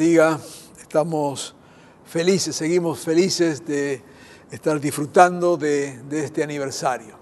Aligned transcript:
Bendiga. 0.00 0.40
Estamos 0.80 1.54
felices, 2.06 2.56
seguimos 2.56 3.00
felices 3.00 3.66
de 3.66 4.02
estar 4.50 4.80
disfrutando 4.80 5.58
de, 5.58 6.00
este 6.10 6.42
aniversario. 6.42 7.16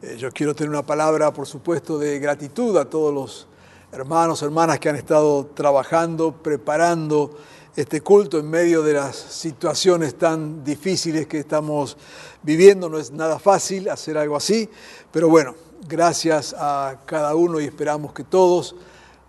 Eh, 0.00 0.16
yo 0.16 0.32
quiero 0.32 0.54
tener 0.54 0.70
una 0.70 0.86
palabra, 0.86 1.34
por 1.34 1.46
supuesto, 1.46 1.98
de 1.98 2.18
gratitud 2.18 2.78
a 2.78 2.86
todos 2.86 3.12
los 3.12 3.46
hermanos, 3.92 4.40
hermanas 4.40 4.78
que 4.78 4.88
han 4.88 4.96
estado 4.96 5.50
trabajando, 5.52 6.32
preparando 6.32 7.36
este 7.76 8.00
culto 8.00 8.38
en 8.38 8.48
medio 8.48 8.80
de 8.80 8.94
las 8.94 9.16
situaciones 9.16 10.14
tan 10.14 10.64
difíciles 10.64 11.26
que 11.26 11.40
estamos 11.40 11.98
viviendo. 12.42 12.88
No 12.88 12.96
es 12.96 13.10
nada 13.10 13.38
fácil 13.38 13.90
hacer 13.90 14.16
algo 14.16 14.36
así, 14.36 14.70
pero 15.12 15.28
bueno, 15.28 15.54
gracias 15.86 16.54
a 16.56 17.00
cada 17.04 17.34
uno 17.34 17.60
y 17.60 17.66
esperamos 17.66 18.14
que 18.14 18.24
todos 18.24 18.76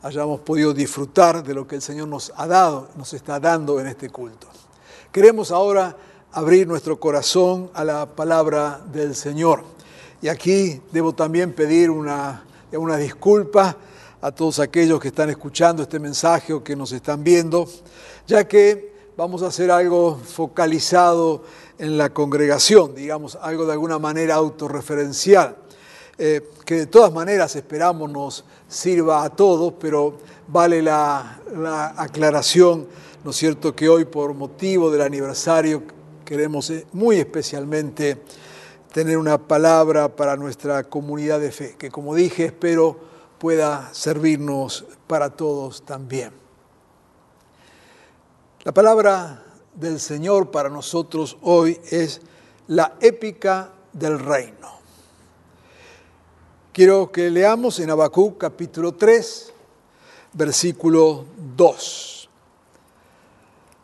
hayamos 0.05 0.39
podido 0.41 0.71
disfrutar 0.71 1.43
de 1.43 1.55
lo 1.55 1.65
que 1.65 1.73
el 1.73 1.81
Señor 1.81 2.07
nos 2.07 2.31
ha 2.35 2.45
dado, 2.45 2.89
nos 2.95 3.11
está 3.15 3.39
dando 3.39 3.79
en 3.79 3.87
este 3.87 4.11
culto. 4.11 4.45
Queremos 5.11 5.49
ahora 5.49 5.97
abrir 6.31 6.67
nuestro 6.67 6.99
corazón 6.99 7.71
a 7.73 7.83
la 7.83 8.05
palabra 8.05 8.79
del 8.93 9.15
Señor. 9.15 9.63
Y 10.21 10.27
aquí 10.27 10.79
debo 10.91 11.15
también 11.15 11.53
pedir 11.53 11.89
una, 11.89 12.45
una 12.73 12.97
disculpa 12.97 13.77
a 14.21 14.31
todos 14.31 14.59
aquellos 14.59 14.99
que 14.99 15.07
están 15.07 15.31
escuchando 15.31 15.81
este 15.81 15.97
mensaje 15.97 16.53
o 16.53 16.63
que 16.63 16.75
nos 16.75 16.91
están 16.91 17.23
viendo, 17.23 17.67
ya 18.27 18.47
que 18.47 18.93
vamos 19.17 19.41
a 19.41 19.47
hacer 19.47 19.71
algo 19.71 20.19
focalizado 20.23 21.41
en 21.79 21.97
la 21.97 22.11
congregación, 22.11 22.93
digamos, 22.93 23.39
algo 23.41 23.65
de 23.65 23.71
alguna 23.71 23.97
manera 23.97 24.35
autorreferencial, 24.35 25.55
eh, 26.17 26.49
que 26.65 26.75
de 26.75 26.85
todas 26.87 27.11
maneras 27.11 27.55
esperamos 27.55 28.09
nos 28.09 28.45
sirva 28.67 29.23
a 29.23 29.29
todos, 29.29 29.73
pero 29.79 30.17
vale 30.47 30.81
la, 30.81 31.41
la 31.55 31.93
aclaración, 31.97 32.87
¿no 33.23 33.31
es 33.31 33.37
cierto?, 33.37 33.75
que 33.75 33.89
hoy 33.89 34.05
por 34.05 34.33
motivo 34.33 34.89
del 34.91 35.01
aniversario 35.01 35.83
queremos 36.23 36.69
eh, 36.69 36.87
muy 36.93 37.17
especialmente 37.17 38.21
tener 38.93 39.17
una 39.17 39.37
palabra 39.37 40.15
para 40.15 40.37
nuestra 40.37 40.83
comunidad 40.85 41.39
de 41.39 41.51
fe, 41.51 41.75
que 41.77 41.91
como 41.91 42.15
dije, 42.15 42.45
espero 42.45 42.97
pueda 43.37 43.89
servirnos 43.93 44.85
para 45.07 45.31
todos 45.31 45.85
también. 45.85 46.31
La 48.63 48.73
palabra 48.73 49.43
del 49.75 49.99
Señor 49.99 50.49
para 50.49 50.69
nosotros 50.69 51.37
hoy 51.41 51.79
es 51.91 52.21
la 52.67 52.95
épica 53.01 53.73
del 53.93 54.17
reino. 54.17 54.74
Quiero 56.75 57.09
que 57.09 57.29
leamos 57.29 57.79
en 57.79 57.89
Habacuc 57.89 58.37
capítulo 58.37 58.95
3, 58.95 59.53
versículo 60.33 61.23
2, 61.55 62.29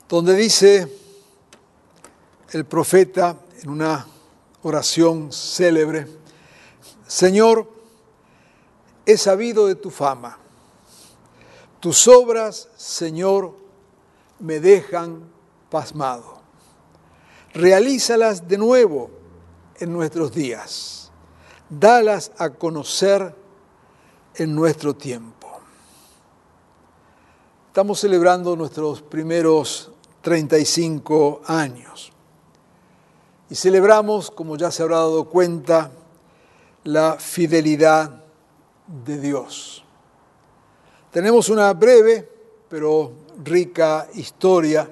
donde 0.10 0.36
dice 0.36 0.92
el 2.50 2.66
profeta 2.66 3.38
en 3.62 3.70
una 3.70 4.06
oración 4.64 5.32
célebre, 5.32 6.06
Señor, 7.08 7.66
he 9.06 9.16
sabido 9.16 9.68
de 9.68 9.76
tu 9.76 9.90
fama. 9.90 10.38
Tus 11.80 12.10
obras, 12.10 12.68
Señor, 12.76 13.56
me 14.38 14.60
dejan 14.60 15.32
pasmado. 15.70 16.42
Realízalas 17.54 18.50
de 18.50 18.58
nuevo 18.58 19.10
en 19.80 19.94
nuestros 19.94 20.34
días. 20.34 21.01
Dalas 21.72 22.32
a 22.38 22.52
conocer 22.52 23.34
en 24.36 24.54
nuestro 24.54 24.94
tiempo. 24.94 25.48
Estamos 27.68 28.00
celebrando 28.00 28.56
nuestros 28.56 29.02
primeros 29.02 29.90
35 30.22 31.42
años. 31.48 32.12
Y 33.50 33.56
celebramos, 33.56 34.30
como 34.30 34.58
ya 34.58 34.70
se 34.70 34.84
habrá 34.84 34.98
dado 34.98 35.26
cuenta, 35.26 35.90
la 36.84 37.16
fidelidad 37.18 38.24
de 39.06 39.18
Dios. 39.18 39.84
Tenemos 41.12 41.50
una 41.50 41.74
breve 41.74 42.32
pero 42.72 43.12
rica 43.44 44.08
historia, 44.14 44.90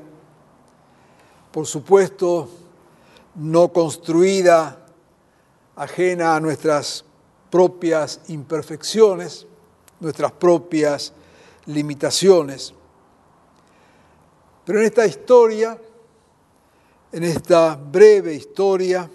por 1.49 1.65
supuesto 1.65 2.49
no 3.35 3.71
construida, 3.71 4.78
ajena 5.79 6.35
a 6.35 6.41
nuestras 6.41 7.05
propias 7.49 8.19
imperfecciones, 8.27 9.47
nuestras 10.01 10.33
propias 10.33 11.13
limitaciones. 11.67 12.73
Pero 14.65 14.79
en 14.79 14.85
esta 14.85 15.05
historia, 15.05 15.79
en 17.13 17.23
esta 17.23 17.75
breve 17.77 18.33
historia, 18.33 19.09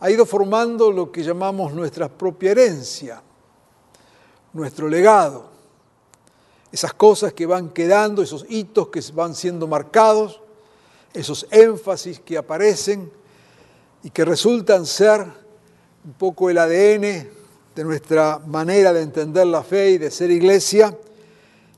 ha 0.00 0.10
ido 0.10 0.24
formando 0.24 0.90
lo 0.90 1.12
que 1.12 1.22
llamamos 1.22 1.74
nuestra 1.74 2.08
propia 2.08 2.52
herencia, 2.52 3.22
nuestro 4.54 4.88
legado. 4.88 5.50
Esas 6.72 6.94
cosas 6.94 7.34
que 7.34 7.44
van 7.44 7.68
quedando, 7.68 8.22
esos 8.22 8.46
hitos 8.48 8.88
que 8.88 9.02
van 9.12 9.34
siendo 9.34 9.66
marcados, 9.66 10.40
esos 11.12 11.46
énfasis 11.50 12.20
que 12.20 12.38
aparecen 12.38 13.12
y 14.04 14.10
que 14.10 14.24
resultan 14.24 14.84
ser 14.84 15.22
un 16.04 16.12
poco 16.12 16.50
el 16.50 16.58
ADN 16.58 17.26
de 17.74 17.84
nuestra 17.84 18.38
manera 18.46 18.92
de 18.92 19.00
entender 19.00 19.46
la 19.46 19.62
fe 19.62 19.92
y 19.92 19.98
de 19.98 20.10
ser 20.10 20.30
iglesia, 20.30 20.96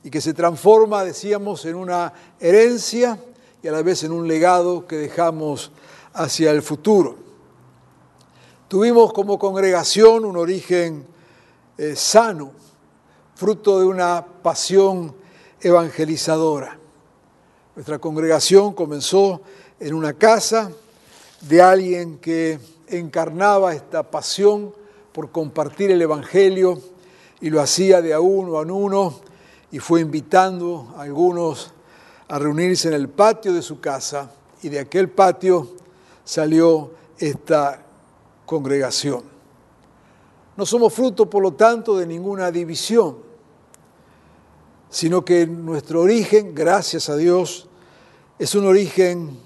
y 0.03 0.09
que 0.09 0.21
se 0.21 0.33
transforma, 0.33 1.03
decíamos, 1.03 1.65
en 1.65 1.75
una 1.75 2.13
herencia 2.39 3.17
y 3.63 3.67
a 3.67 3.71
la 3.71 3.81
vez 3.81 4.03
en 4.03 4.11
un 4.11 4.27
legado 4.27 4.85
que 4.85 4.97
dejamos 4.97 5.71
hacia 6.13 6.51
el 6.51 6.61
futuro. 6.61 7.17
Tuvimos 8.67 9.13
como 9.13 9.39
congregación 9.39 10.25
un 10.25 10.35
origen 10.35 11.07
eh, 11.77 11.95
sano, 11.95 12.51
fruto 13.35 13.79
de 13.79 13.85
una 13.85 14.25
pasión 14.43 15.15
evangelizadora. 15.61 16.77
Nuestra 17.75 17.99
congregación 17.99 18.73
comenzó 18.73 19.41
en 19.79 19.93
una 19.93 20.13
casa 20.13 20.71
de 21.41 21.61
alguien 21.61 22.17
que 22.17 22.59
encarnaba 22.87 23.73
esta 23.73 24.09
pasión 24.09 24.73
por 25.11 25.31
compartir 25.31 25.91
el 25.91 26.01
Evangelio 26.01 26.81
y 27.41 27.49
lo 27.49 27.61
hacía 27.61 28.01
de 28.01 28.13
a 28.13 28.19
uno 28.19 28.57
a 28.57 28.61
uno 28.61 29.19
y 29.71 29.79
fue 29.79 30.01
invitando 30.01 30.93
a 30.97 31.03
algunos 31.03 31.71
a 32.27 32.39
reunirse 32.39 32.89
en 32.89 32.93
el 32.93 33.09
patio 33.09 33.53
de 33.53 33.61
su 33.61 33.79
casa 33.79 34.31
y 34.61 34.69
de 34.69 34.79
aquel 34.79 35.09
patio 35.09 35.75
salió 36.23 36.91
esta 37.17 37.83
congregación. 38.45 39.23
No 40.55 40.65
somos 40.65 40.93
fruto, 40.93 41.29
por 41.29 41.43
lo 41.43 41.53
tanto, 41.53 41.97
de 41.97 42.07
ninguna 42.07 42.51
división, 42.51 43.17
sino 44.89 45.23
que 45.23 45.45
nuestro 45.45 46.01
origen, 46.01 46.55
gracias 46.55 47.09
a 47.09 47.15
Dios, 47.15 47.67
es 48.39 48.55
un 48.55 48.65
origen 48.65 49.39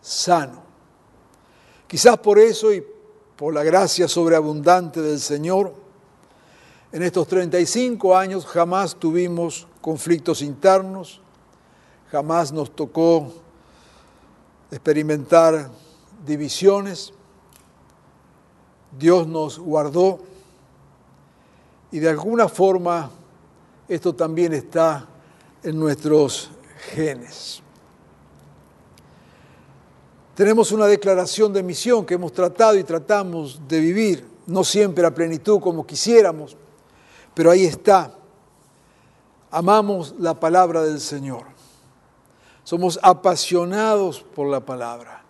sano. 0.00 0.61
Quizás 1.92 2.16
por 2.16 2.38
eso 2.38 2.72
y 2.72 2.82
por 3.36 3.52
la 3.52 3.62
gracia 3.62 4.08
sobreabundante 4.08 5.02
del 5.02 5.20
Señor, 5.20 5.74
en 6.90 7.02
estos 7.02 7.28
35 7.28 8.16
años 8.16 8.46
jamás 8.46 8.96
tuvimos 8.96 9.66
conflictos 9.82 10.40
internos, 10.40 11.20
jamás 12.10 12.50
nos 12.50 12.74
tocó 12.74 13.30
experimentar 14.70 15.68
divisiones, 16.24 17.12
Dios 18.98 19.26
nos 19.26 19.58
guardó 19.58 20.20
y 21.90 21.98
de 21.98 22.08
alguna 22.08 22.48
forma 22.48 23.10
esto 23.86 24.14
también 24.14 24.54
está 24.54 25.06
en 25.62 25.78
nuestros 25.78 26.50
genes. 26.94 27.62
Tenemos 30.34 30.72
una 30.72 30.86
declaración 30.86 31.52
de 31.52 31.62
misión 31.62 32.06
que 32.06 32.14
hemos 32.14 32.32
tratado 32.32 32.76
y 32.78 32.84
tratamos 32.84 33.60
de 33.68 33.80
vivir, 33.80 34.26
no 34.46 34.64
siempre 34.64 35.04
a 35.06 35.14
plenitud 35.14 35.60
como 35.60 35.86
quisiéramos, 35.86 36.56
pero 37.34 37.50
ahí 37.50 37.64
está. 37.64 38.14
Amamos 39.50 40.14
la 40.18 40.32
palabra 40.32 40.82
del 40.82 41.00
Señor. 41.00 41.44
Somos 42.64 42.98
apasionados 43.02 44.22
por 44.22 44.48
la 44.48 44.60
palabra. 44.60 45.22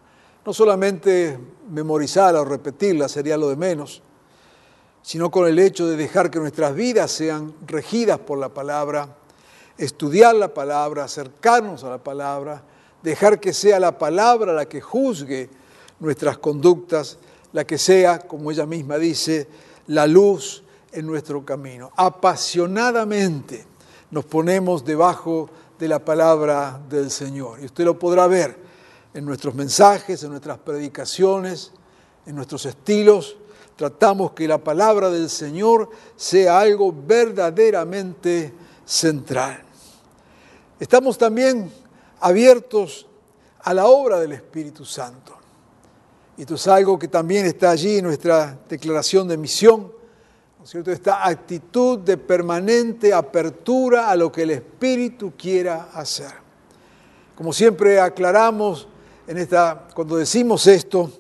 No 0.47 0.53
solamente 0.53 1.39
memorizarla 1.69 2.41
o 2.41 2.45
repetirla 2.45 3.09
sería 3.09 3.37
lo 3.37 3.49
de 3.49 3.57
menos, 3.57 4.03
sino 5.03 5.33
con 5.33 5.49
el 5.49 5.59
hecho 5.59 5.89
de 5.89 5.97
dejar 5.97 6.31
que 6.31 6.39
nuestras 6.39 6.75
vidas 6.77 7.11
sean 7.11 7.55
regidas 7.67 8.21
por 8.21 8.39
la 8.39 8.51
palabra, 8.51 9.09
estudiar 9.79 10.37
la 10.37 10.55
palabra, 10.55 11.05
acercarnos 11.05 11.83
a 11.83 11.91
la 11.91 11.99
palabra, 11.99 12.63
dejar 13.03 13.41
que 13.41 13.53
sea 13.53 13.81
la 13.81 13.99
palabra 13.99 14.53
la 14.53 14.67
que 14.67 14.81
juzgue 14.81 15.51
nuestras 16.01 16.39
conductas, 16.39 17.19
la 17.53 17.65
que 17.65 17.79
sea, 17.79 18.21
como 18.21 18.51
ella 18.51 18.67
misma 18.67 18.99
dice, 18.99 19.49
la 19.89 20.07
luz 20.07 20.63
en 20.93 21.07
nuestro 21.07 21.45
camino. 21.45 21.91
Apasionadamente 21.97 23.65
nos 24.11 24.25
ponemos 24.25 24.85
debajo 24.85 25.51
de 25.79 25.89
la 25.89 26.05
palabra 26.05 26.81
del 26.89 27.11
Señor. 27.11 27.61
Y 27.61 27.67
usted 27.67 27.85
lo 27.85 27.99
podrá 27.99 28.27
ver 28.27 28.57
en 29.15 29.25
nuestros 29.25 29.55
mensajes, 29.55 30.23
en 30.23 30.31
nuestras 30.31 30.59
predicaciones, 30.59 31.73
en 32.27 32.37
nuestros 32.37 32.67
estilos. 32.67 33.37
Tratamos 33.77 34.33
que 34.33 34.47
la 34.47 34.59
palabra 34.59 35.11
del 35.11 35.29
Señor 35.29 35.91
sea 36.15 36.61
algo 36.61 36.95
verdaderamente 36.95 38.53
central. 38.85 39.63
Estamos 40.79 41.17
también 41.17 41.73
abiertos 42.23 43.07
a 43.61 43.75
la 43.75 43.87
obra 43.87 44.19
del 44.19 44.33
Espíritu 44.33 44.85
Santo. 44.85 45.37
Y 46.37 46.43
esto 46.43 46.55
es 46.55 46.67
algo 46.69 46.99
que 46.99 47.09
también 47.09 47.47
está 47.47 47.71
allí 47.71 47.99
en 47.99 48.07
nuestra 48.07 48.59
declaración 48.69 49.29
de 49.29 49.37
misión, 49.37 49.93
¿no 50.59 50.65
es 50.65 50.71
cierto? 50.71 50.91
Esta 50.91 51.27
actitud 51.27 51.99
de 51.99 52.17
permanente 52.17 53.13
apertura 53.13 54.09
a 54.09 54.17
lo 54.17 54.33
que 54.33 54.43
el 54.43 54.51
Espíritu 54.51 55.33
quiera 55.37 55.91
hacer. 55.93 56.33
Como 57.37 57.53
siempre 57.53 58.01
aclaramos 58.01 58.89
en 59.27 59.39
esta, 59.39 59.89
cuando 59.95 60.17
decimos 60.17 60.67
esto, 60.67 61.11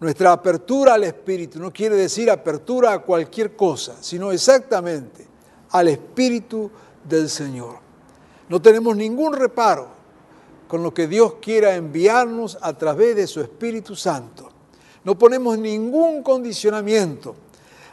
nuestra 0.00 0.32
apertura 0.32 0.94
al 0.94 1.04
Espíritu 1.04 1.58
no 1.58 1.72
quiere 1.72 1.94
decir 1.94 2.30
apertura 2.30 2.92
a 2.92 2.98
cualquier 3.00 3.54
cosa, 3.54 3.96
sino 4.00 4.32
exactamente 4.32 5.26
al 5.70 5.88
Espíritu 5.88 6.70
del 7.08 7.28
Señor. 7.28 7.76
No 8.48 8.60
tenemos 8.60 8.96
ningún 8.96 9.32
reparo 9.32 9.99
con 10.70 10.84
lo 10.84 10.94
que 10.94 11.08
Dios 11.08 11.34
quiera 11.42 11.74
enviarnos 11.74 12.56
a 12.60 12.78
través 12.78 13.16
de 13.16 13.26
su 13.26 13.40
Espíritu 13.40 13.96
Santo. 13.96 14.48
No 15.02 15.18
ponemos 15.18 15.58
ningún 15.58 16.22
condicionamiento 16.22 17.34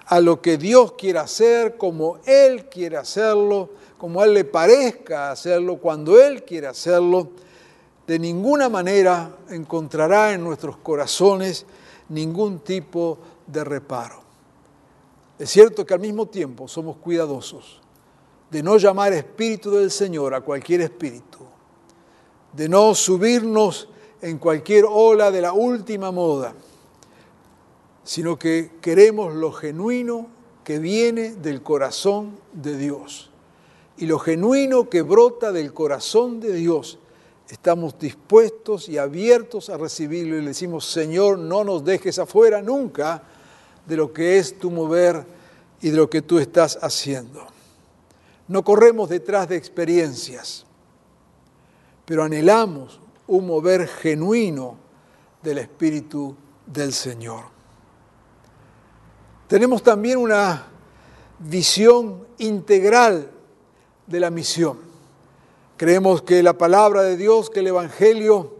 a 0.05 0.19
lo 0.19 0.39
que 0.43 0.59
Dios 0.59 0.91
quiera 0.91 1.21
hacer, 1.21 1.75
como 1.75 2.19
Él 2.27 2.65
quiere 2.69 2.97
hacerlo, 2.97 3.71
como 3.97 4.23
Él 4.23 4.35
le 4.35 4.43
parezca 4.43 5.31
hacerlo, 5.31 5.77
cuando 5.77 6.21
Él 6.21 6.43
quiere 6.43 6.67
hacerlo. 6.67 7.29
De 8.05 8.19
ninguna 8.19 8.69
manera 8.69 9.35
encontrará 9.49 10.33
en 10.33 10.43
nuestros 10.43 10.77
corazones 10.77 11.65
ningún 12.09 12.59
tipo 12.59 13.17
de 13.47 13.63
reparo. 13.63 14.21
Es 15.39 15.49
cierto 15.49 15.83
que 15.83 15.95
al 15.95 15.99
mismo 15.99 16.27
tiempo 16.27 16.67
somos 16.67 16.97
cuidadosos 16.97 17.81
de 18.51 18.61
no 18.61 18.77
llamar 18.77 19.13
espíritu 19.13 19.71
del 19.71 19.89
Señor 19.89 20.35
a 20.35 20.41
cualquier 20.41 20.81
espíritu, 20.81 21.46
de 22.53 22.69
no 22.69 22.95
subirnos 22.95 23.89
en 24.21 24.37
cualquier 24.37 24.85
ola 24.89 25.31
de 25.31 25.41
la 25.41 25.53
última 25.53 26.11
moda, 26.11 26.53
sino 28.03 28.37
que 28.39 28.71
queremos 28.81 29.33
lo 29.35 29.51
genuino 29.51 30.27
que 30.63 30.79
viene 30.79 31.35
del 31.35 31.61
corazón 31.63 32.37
de 32.53 32.77
Dios. 32.77 33.29
Y 33.97 34.05
lo 34.05 34.19
genuino 34.19 34.89
que 34.89 35.01
brota 35.01 35.51
del 35.51 35.73
corazón 35.73 36.39
de 36.39 36.53
Dios, 36.53 36.99
estamos 37.49 37.97
dispuestos 37.97 38.89
y 38.89 38.97
abiertos 38.97 39.69
a 39.69 39.77
recibirlo 39.77 40.37
y 40.37 40.41
le 40.41 40.47
decimos, 40.47 40.85
Señor, 40.85 41.39
no 41.39 41.63
nos 41.63 41.83
dejes 41.83 42.19
afuera 42.19 42.61
nunca 42.61 43.23
de 43.85 43.95
lo 43.95 44.11
que 44.11 44.37
es 44.37 44.59
tu 44.59 44.69
mover 44.69 45.25
y 45.81 45.89
de 45.89 45.97
lo 45.97 46.09
que 46.09 46.21
tú 46.21 46.37
estás 46.37 46.77
haciendo. 46.81 47.47
No 48.47 48.63
corremos 48.63 49.09
detrás 49.09 49.49
de 49.49 49.55
experiencias, 49.55 50.66
pero 52.07 52.23
anhelamos 52.23 53.01
un 53.27 53.45
mover 53.45 53.85
genuino 53.85 54.77
del 55.43 55.57
Espíritu 55.57 56.33
del 56.65 56.93
Señor. 56.93 57.43
Tenemos 59.49 59.83
también 59.83 60.17
una 60.17 60.67
visión 61.37 62.25
integral 62.37 63.29
de 64.05 64.19
la 64.21 64.29
misión. 64.29 64.79
Creemos 65.75 66.21
que 66.21 66.41
la 66.41 66.57
palabra 66.57 67.03
de 67.03 67.17
Dios, 67.17 67.49
que 67.49 67.59
el 67.59 67.67
Evangelio 67.67 68.55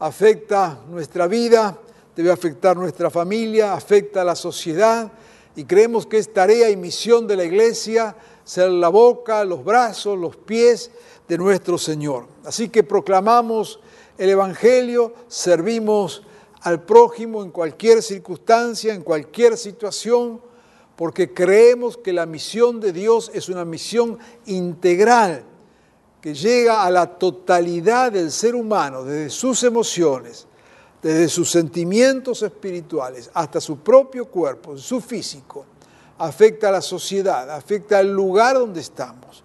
afecta 0.00 0.80
nuestra 0.88 1.28
vida, 1.28 1.78
debe 2.16 2.32
afectar 2.32 2.76
nuestra 2.76 3.10
familia, 3.10 3.74
afecta 3.74 4.22
a 4.22 4.24
la 4.24 4.34
sociedad 4.34 5.12
y 5.54 5.62
creemos 5.62 6.04
que 6.04 6.18
es 6.18 6.32
tarea 6.32 6.68
y 6.68 6.76
misión 6.76 7.28
de 7.28 7.36
la 7.36 7.44
iglesia 7.44 8.16
ser 8.42 8.70
la 8.70 8.88
boca, 8.88 9.44
los 9.44 9.64
brazos, 9.64 10.18
los 10.18 10.34
pies 10.36 10.90
de 11.28 11.38
nuestro 11.38 11.78
Señor. 11.78 12.26
Así 12.44 12.68
que 12.68 12.82
proclamamos 12.82 13.80
el 14.16 14.30
Evangelio, 14.30 15.14
servimos 15.28 16.22
al 16.62 16.82
prójimo 16.82 17.42
en 17.42 17.50
cualquier 17.50 18.02
circunstancia, 18.02 18.94
en 18.94 19.02
cualquier 19.02 19.56
situación, 19.56 20.40
porque 20.96 21.32
creemos 21.32 21.96
que 21.96 22.12
la 22.12 22.26
misión 22.26 22.80
de 22.80 22.92
Dios 22.92 23.30
es 23.32 23.48
una 23.48 23.64
misión 23.64 24.18
integral 24.46 25.44
que 26.20 26.34
llega 26.34 26.82
a 26.82 26.90
la 26.90 27.06
totalidad 27.18 28.10
del 28.10 28.32
ser 28.32 28.56
humano, 28.56 29.04
desde 29.04 29.30
sus 29.30 29.62
emociones, 29.62 30.48
desde 31.00 31.28
sus 31.28 31.50
sentimientos 31.50 32.42
espirituales 32.42 33.30
hasta 33.32 33.60
su 33.60 33.78
propio 33.78 34.26
cuerpo, 34.26 34.76
su 34.76 35.00
físico, 35.00 35.64
afecta 36.18 36.70
a 36.70 36.72
la 36.72 36.82
sociedad, 36.82 37.48
afecta 37.50 37.98
al 37.98 38.12
lugar 38.12 38.58
donde 38.58 38.80
estamos. 38.80 39.44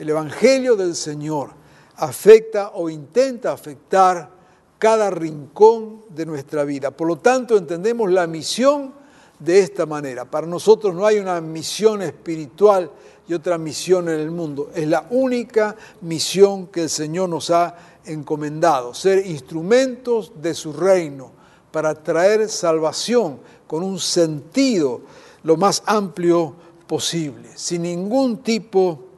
El 0.00 0.08
Evangelio 0.08 0.76
del 0.76 0.96
Señor 0.96 1.50
afecta 1.96 2.70
o 2.70 2.88
intenta 2.88 3.52
afectar 3.52 4.30
cada 4.78 5.10
rincón 5.10 6.06
de 6.08 6.24
nuestra 6.24 6.64
vida. 6.64 6.90
Por 6.90 7.06
lo 7.06 7.16
tanto, 7.18 7.58
entendemos 7.58 8.10
la 8.10 8.26
misión 8.26 8.94
de 9.38 9.60
esta 9.60 9.84
manera. 9.84 10.24
Para 10.24 10.46
nosotros 10.46 10.94
no 10.94 11.04
hay 11.04 11.18
una 11.18 11.38
misión 11.42 12.00
espiritual 12.00 12.90
y 13.28 13.34
otra 13.34 13.58
misión 13.58 14.08
en 14.08 14.20
el 14.20 14.30
mundo. 14.30 14.70
Es 14.74 14.88
la 14.88 15.06
única 15.10 15.76
misión 16.00 16.68
que 16.68 16.84
el 16.84 16.88
Señor 16.90 17.28
nos 17.28 17.50
ha 17.50 17.76
encomendado, 18.06 18.94
ser 18.94 19.26
instrumentos 19.26 20.32
de 20.40 20.54
su 20.54 20.72
reino 20.72 21.30
para 21.70 21.92
traer 21.92 22.48
salvación 22.48 23.38
con 23.66 23.82
un 23.82 23.98
sentido 23.98 25.02
lo 25.42 25.58
más 25.58 25.82
amplio 25.84 26.54
posible, 26.86 27.50
sin 27.54 27.82
ningún 27.82 28.38
tipo 28.38 29.04
de 29.04 29.09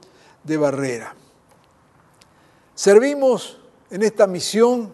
barrera. 0.45 1.15
Servimos 2.75 3.59
en 3.91 4.03
esta 4.03 4.27
misión 4.27 4.93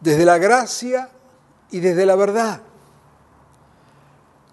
desde 0.00 0.24
la 0.24 0.38
gracia 0.38 1.10
y 1.70 1.80
desde 1.80 2.06
la 2.06 2.16
verdad, 2.16 2.62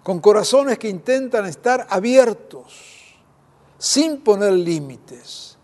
con 0.02 0.20
corazones 0.20 0.78
que 0.78 0.88
intentan 0.88 1.46
estar 1.46 1.86
abiertos, 1.90 3.16
sin 3.78 4.20
poner 4.20 4.52
límites, 4.52 5.56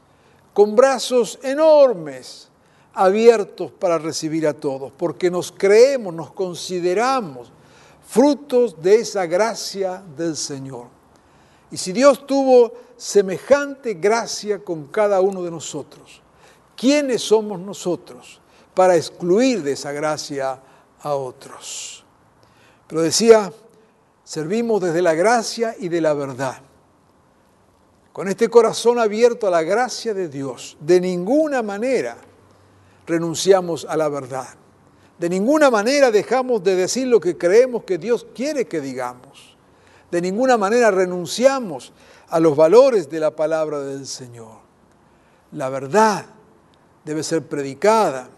con 0.53 0.76
brazos 0.76 1.38
enormes, 1.43 2.49
abiertos 2.95 3.73
para 3.73 3.99
recibir 3.99 4.47
a 4.47 4.55
todos, 4.55 4.93
porque 4.97 5.31
nos 5.31 5.53
creemos, 5.53 6.14
nos 6.14 6.33
consideramos 6.33 7.50
frutos 8.07 8.81
de 8.81 8.97
esa 8.97 9.26
gracia 9.26 10.03
del 10.17 10.37
Señor. 10.37 10.87
Y 11.71 11.76
si 11.76 11.93
Dios 11.93 12.26
tuvo 12.26 12.73
semejante 12.97 13.95
gracia 13.95 14.59
con 14.63 14.87
cada 14.87 15.21
uno 15.21 15.43
de 15.43 15.51
nosotros, 15.51 16.23
¿quiénes 16.77 17.23
somos 17.23 17.61
nosotros? 17.61 18.41
para 18.75 18.97
excluir 18.97 19.63
de 19.63 19.73
esa 19.73 19.93
gracia 19.93 20.61
a 21.01 21.15
otros. 21.15 22.05
Pero 22.89 23.03
decía, 23.03 23.53
servimos 24.25 24.83
desde 24.83 25.01
la 25.01 25.15
gracia 25.15 25.75
y 25.79 25.89
de 25.89 26.01
la 26.01 26.13
verdad. 26.13 26.59
Con 28.13 28.29
este 28.29 28.49
corazón 28.49 28.99
abierto 28.99 29.47
a 29.47 29.51
la 29.51 29.63
gracia 29.63 30.13
de 30.13 30.29
Dios, 30.29 30.77
de 30.81 31.01
ninguna 31.01 31.63
manera 31.63 32.17
renunciamos 33.07 33.87
a 33.89 33.97
la 33.97 34.09
verdad. 34.09 34.49
De 35.19 35.29
ninguna 35.29 35.71
manera 35.71 36.11
dejamos 36.11 36.63
de 36.63 36.75
decir 36.75 37.07
lo 37.07 37.21
que 37.21 37.39
creemos 37.39 37.85
que 37.85 37.99
Dios 37.99 38.27
quiere 38.35 38.67
que 38.67 38.81
digamos. 38.81 39.57
De 40.11 40.21
ninguna 40.21 40.57
manera 40.57 40.91
renunciamos 40.91 41.93
a 42.35 42.41
los 42.41 42.57
valores 42.57 43.09
de 43.09 43.21
la 43.21 43.31
palabra 43.31 43.79
del 43.79 44.09
Señor. 44.09 44.57
La 45.53 45.69
verdad 45.69 46.26
debe 47.05 47.23
ser 47.23 47.47
predicada, 47.47 48.29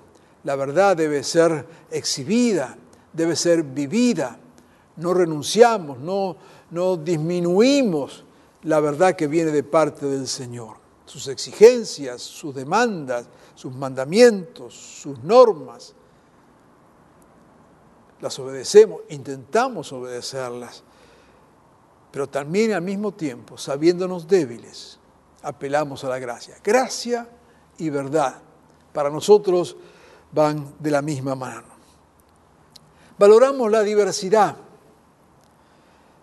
La 0.45 0.55
verdad 0.55 0.95
debe 0.95 1.25
ser 1.25 1.67
exhibida, 1.91 2.77
debe 3.15 3.35
ser 3.35 3.63
vivida. 3.63 4.39
No 4.97 5.15
renunciamos, 5.15 5.99
no, 5.99 6.37
no 6.71 6.99
disminuimos 6.99 8.23
la 8.65 8.81
verdad 8.81 9.17
que 9.17 9.29
viene 9.29 9.51
de 9.51 9.63
parte 9.63 10.05
del 10.05 10.29
Señor. 10.29 10.77
Sus 11.07 11.27
exigencias, 11.29 12.21
sus 12.21 12.55
demandas, 12.55 13.27
sus 13.55 13.75
mandamientos, 13.75 14.75
sus 14.75 15.25
normas. 15.25 15.95
Las 18.21 18.39
obedecemos, 18.39 19.01
intentamos 19.09 19.91
obedecerlas, 19.91 20.85
pero 22.17 22.31
también 22.31 22.73
al 22.73 22.81
mismo 22.81 23.13
tiempo, 23.13 23.59
sabiéndonos 23.59 24.27
débiles, 24.27 24.99
apelamos 25.43 26.03
a 26.03 26.09
la 26.09 26.19
gracia. 26.19 26.57
Gracia 26.65 27.29
y 27.77 27.91
verdad 27.91 28.37
para 28.95 29.11
nosotros 29.11 29.77
van 30.33 30.77
de 30.79 30.91
la 30.91 31.03
misma 31.03 31.35
mano. 31.35 31.67
Valoramos 33.19 33.71
la 33.71 33.83
diversidad. 33.83 34.57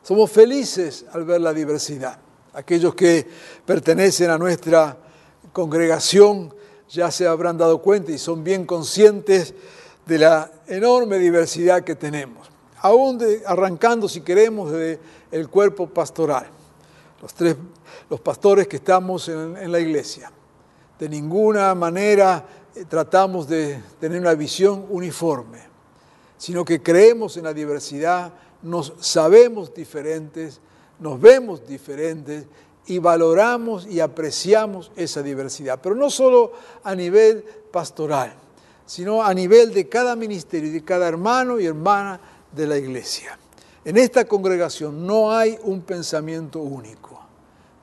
Somos 0.02 0.32
felices 0.32 1.06
al 1.14 1.26
ver 1.26 1.42
la 1.42 1.54
diversidad. 1.54 2.18
Aquellos 2.54 2.96
que 2.96 3.30
pertenecen 3.64 4.32
a 4.32 4.40
nuestra 4.40 4.98
congregación 5.52 6.56
ya 6.90 7.12
se 7.12 7.28
habrán 7.28 7.60
dado 7.60 7.84
cuenta 7.84 8.12
y 8.12 8.18
son 8.18 8.44
bien 8.44 8.66
conscientes 8.66 9.54
de 10.08 10.18
la 10.18 10.52
enorme 10.66 11.20
diversidad 11.20 11.84
que 11.84 11.94
tenemos. 11.94 12.52
Aún 12.84 13.18
arrancando, 13.46 14.10
si 14.10 14.22
queremos, 14.22 14.70
del 14.72 15.00
el 15.32 15.50
cuerpo 15.50 15.88
pastoral. 15.88 16.48
Los 17.22 17.34
tres, 17.34 17.56
los 18.10 18.20
pastores 18.20 18.68
que 18.68 18.75
estamos 18.75 19.30
en, 19.30 19.56
en 19.56 19.72
la 19.72 19.80
iglesia. 19.80 20.30
De 21.00 21.08
ninguna 21.08 21.74
manera 21.75 22.46
eh, 22.75 22.84
tratamos 22.84 23.48
de 23.48 23.82
tener 24.02 24.20
una 24.20 24.34
visión 24.34 24.86
uniforme, 24.90 25.60
sino 26.38 26.66
que 26.66 26.82
creemos 26.82 27.38
en 27.38 27.46
la 27.46 27.54
diversidad, 27.54 28.34
nos 28.62 28.94
sabemos 29.00 29.74
diferentes, 29.74 30.60
nos 31.00 31.22
vemos 31.22 31.66
diferentes 31.66 32.46
y 32.86 33.00
valoramos 33.00 33.88
y 33.88 34.02
apreciamos 34.02 34.92
esa 34.98 35.24
diversidad. 35.24 35.80
Pero 35.82 35.96
no 35.96 36.10
solo 36.10 36.52
a 36.84 36.94
nivel 36.96 37.46
pastoral, 37.72 38.34
sino 38.86 39.24
a 39.24 39.34
nivel 39.34 39.74
de 39.74 39.88
cada 39.88 40.18
ministerio, 40.18 40.70
de 40.72 40.84
cada 40.84 41.08
hermano 41.08 41.60
y 41.62 41.66
hermana 41.66 42.20
de 42.55 42.67
la 42.67 42.77
iglesia. 42.77 43.38
En 43.86 43.98
esta 43.98 44.25
congregación 44.25 45.05
no 45.05 45.31
hay 45.31 45.57
un 45.63 45.81
pensamiento 45.81 46.60
único. 46.60 47.19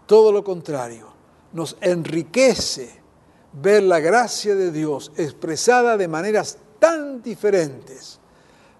Todo 0.06 0.32
lo 0.32 0.42
contrario, 0.42 1.08
nos 1.52 1.76
enriquece 1.80 3.00
ver 3.52 3.82
la 3.82 4.00
gracia 4.00 4.54
de 4.54 4.70
Dios 4.70 5.12
expresada 5.16 5.96
de 5.96 6.08
maneras 6.08 6.58
tan 6.78 7.22
diferentes. 7.22 8.18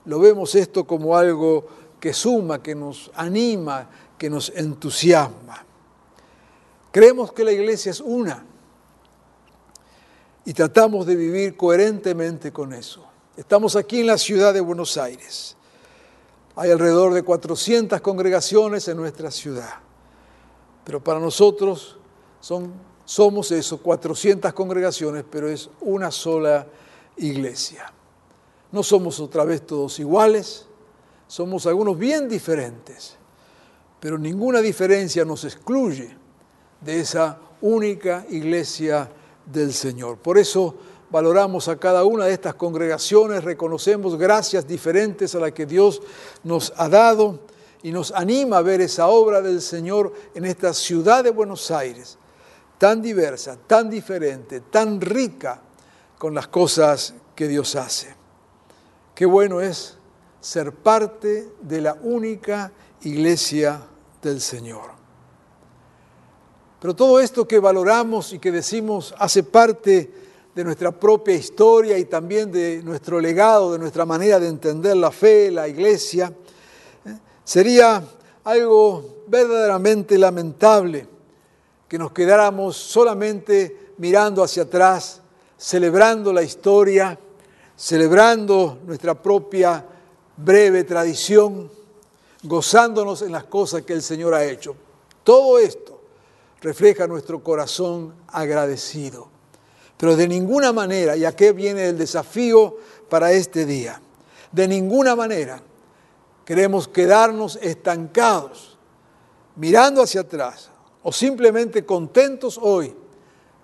Lo 0.06 0.18
vemos 0.18 0.54
esto 0.54 0.86
como 0.86 1.16
algo 1.16 1.66
que 2.00 2.14
suma, 2.14 2.62
que 2.62 2.74
nos 2.74 3.10
anima, 3.14 3.90
que 4.16 4.30
nos 4.30 4.50
entusiasma. 4.54 5.64
Creemos 6.90 7.32
que 7.32 7.44
la 7.44 7.52
iglesia 7.52 7.90
es 7.90 8.00
una 8.00 8.44
y 10.44 10.52
tratamos 10.52 11.06
de 11.06 11.14
vivir 11.14 11.56
coherentemente 11.56 12.52
con 12.52 12.72
eso. 12.72 13.04
Estamos 13.36 13.76
aquí 13.76 14.00
en 14.00 14.06
la 14.06 14.18
ciudad 14.18 14.52
de 14.52 14.60
Buenos 14.60 14.96
Aires. 14.96 15.56
Hay 16.60 16.70
alrededor 16.70 17.14
de 17.14 17.22
400 17.22 18.02
congregaciones 18.02 18.86
en 18.86 18.98
nuestra 18.98 19.30
ciudad, 19.30 19.76
pero 20.84 21.02
para 21.02 21.18
nosotros 21.18 21.96
son, 22.38 22.70
somos 23.06 23.50
eso, 23.50 23.78
400 23.78 24.52
congregaciones, 24.52 25.24
pero 25.30 25.48
es 25.48 25.70
una 25.80 26.10
sola 26.10 26.66
iglesia. 27.16 27.90
No 28.72 28.82
somos 28.82 29.20
otra 29.20 29.44
vez 29.44 29.66
todos 29.66 29.98
iguales, 30.00 30.66
somos 31.26 31.66
algunos 31.66 31.96
bien 31.96 32.28
diferentes, 32.28 33.16
pero 33.98 34.18
ninguna 34.18 34.60
diferencia 34.60 35.24
nos 35.24 35.44
excluye 35.44 36.14
de 36.82 37.00
esa 37.00 37.38
única 37.62 38.26
iglesia 38.28 39.10
del 39.46 39.72
Señor. 39.72 40.18
Por 40.18 40.36
eso 40.36 40.74
valoramos 41.10 41.68
a 41.68 41.76
cada 41.76 42.04
una 42.04 42.26
de 42.26 42.32
estas 42.32 42.54
congregaciones, 42.54 43.44
reconocemos 43.44 44.16
gracias 44.16 44.66
diferentes 44.66 45.34
a 45.34 45.40
las 45.40 45.52
que 45.52 45.66
Dios 45.66 46.00
nos 46.44 46.72
ha 46.76 46.88
dado 46.88 47.40
y 47.82 47.90
nos 47.90 48.12
anima 48.12 48.58
a 48.58 48.62
ver 48.62 48.80
esa 48.80 49.08
obra 49.08 49.40
del 49.40 49.60
Señor 49.60 50.12
en 50.34 50.44
esta 50.44 50.72
ciudad 50.72 51.24
de 51.24 51.30
Buenos 51.30 51.70
Aires, 51.70 52.18
tan 52.78 53.02
diversa, 53.02 53.58
tan 53.66 53.90
diferente, 53.90 54.60
tan 54.60 55.00
rica 55.00 55.60
con 56.18 56.34
las 56.34 56.48
cosas 56.48 57.14
que 57.34 57.48
Dios 57.48 57.74
hace. 57.74 58.14
Qué 59.14 59.26
bueno 59.26 59.60
es 59.60 59.96
ser 60.40 60.72
parte 60.72 61.48
de 61.60 61.80
la 61.80 61.94
única 62.02 62.72
iglesia 63.02 63.82
del 64.22 64.40
Señor. 64.40 64.90
Pero 66.80 66.94
todo 66.94 67.20
esto 67.20 67.46
que 67.46 67.58
valoramos 67.58 68.32
y 68.32 68.38
que 68.38 68.50
decimos 68.50 69.14
hace 69.18 69.42
parte 69.42 70.29
de 70.54 70.64
nuestra 70.64 70.90
propia 70.90 71.34
historia 71.34 71.96
y 71.98 72.04
también 72.06 72.50
de 72.50 72.82
nuestro 72.82 73.20
legado, 73.20 73.72
de 73.72 73.78
nuestra 73.78 74.04
manera 74.04 74.40
de 74.40 74.48
entender 74.48 74.96
la 74.96 75.10
fe, 75.10 75.50
la 75.50 75.68
iglesia, 75.68 76.32
¿eh? 77.04 77.16
sería 77.44 78.02
algo 78.44 79.24
verdaderamente 79.28 80.18
lamentable 80.18 81.06
que 81.86 81.98
nos 81.98 82.12
quedáramos 82.12 82.76
solamente 82.76 83.92
mirando 83.98 84.42
hacia 84.42 84.64
atrás, 84.64 85.20
celebrando 85.56 86.32
la 86.32 86.42
historia, 86.42 87.18
celebrando 87.76 88.78
nuestra 88.86 89.20
propia 89.20 89.84
breve 90.36 90.84
tradición, 90.84 91.70
gozándonos 92.42 93.22
en 93.22 93.32
las 93.32 93.44
cosas 93.44 93.82
que 93.82 93.92
el 93.92 94.02
Señor 94.02 94.34
ha 94.34 94.44
hecho. 94.44 94.74
Todo 95.22 95.58
esto 95.58 96.00
refleja 96.60 97.06
nuestro 97.06 97.42
corazón 97.42 98.14
agradecido. 98.28 99.39
Pero 100.00 100.16
de 100.16 100.26
ninguna 100.26 100.72
manera, 100.72 101.14
y 101.14 101.26
aquí 101.26 101.52
viene 101.52 101.90
el 101.90 101.98
desafío 101.98 102.78
para 103.10 103.32
este 103.32 103.66
día, 103.66 104.00
de 104.50 104.66
ninguna 104.66 105.14
manera 105.14 105.62
queremos 106.46 106.88
quedarnos 106.88 107.58
estancados, 107.60 108.78
mirando 109.56 110.02
hacia 110.02 110.22
atrás, 110.22 110.70
o 111.02 111.12
simplemente 111.12 111.84
contentos 111.84 112.58
hoy 112.60 112.96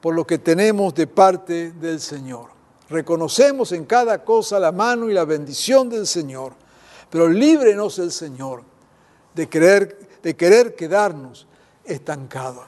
por 0.03 0.15
lo 0.15 0.27
que 0.27 0.37
tenemos 0.37 0.95
de 0.95 1.07
parte 1.07 1.73
del 1.73 2.01
Señor. 2.01 2.51
Reconocemos 2.91 3.73
en 3.73 3.87
cada 3.87 4.23
cosa 4.23 4.61
la 4.61 4.73
mano 4.73 5.09
y 5.09 5.15
la 5.15 5.25
bendición 5.25 5.89
del 5.89 6.07
Señor, 6.07 6.53
pero 7.09 7.29
líbrenos 7.29 7.99
el 7.99 8.13
Señor 8.13 8.63
de 9.35 9.49
querer, 9.49 10.21
de 10.23 10.37
querer 10.37 10.75
quedarnos 10.75 11.47
estancados. 11.83 12.67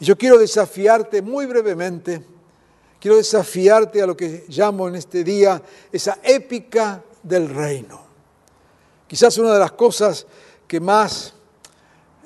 Y 0.00 0.06
yo 0.06 0.16
quiero 0.16 0.38
desafiarte 0.38 1.20
muy 1.20 1.44
brevemente, 1.44 2.24
quiero 3.04 3.18
desafiarte 3.18 4.00
a 4.00 4.06
lo 4.06 4.16
que 4.16 4.46
llamo 4.48 4.88
en 4.88 4.94
este 4.94 5.22
día 5.22 5.60
esa 5.92 6.20
épica 6.22 7.04
del 7.22 7.50
reino. 7.50 8.00
Quizás 9.06 9.36
una 9.36 9.52
de 9.52 9.58
las 9.58 9.72
cosas 9.72 10.26
que 10.66 10.80
más 10.80 11.34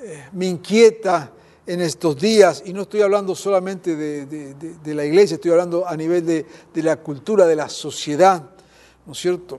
eh, 0.00 0.28
me 0.30 0.47
inquieta 0.47 1.32
en 1.66 1.80
estos 1.80 2.16
días, 2.16 2.62
y 2.64 2.73
no 2.73 2.82
estoy 2.82 3.02
hablando 3.02 3.35
solamente 3.35 3.97
de, 3.97 4.94
la 4.94 5.04
iglesia, 5.04 5.35
estoy 5.35 5.50
hablando 5.50 5.85
a 5.85 5.97
nivel 5.97 6.25
de, 6.25 6.47
la 6.75 6.99
cultura, 6.99 7.44
de 7.44 7.56
la 7.56 7.68
sociedad, 7.68 8.40
¿no 9.04 9.14
es 9.14 9.18
cierto? 9.18 9.58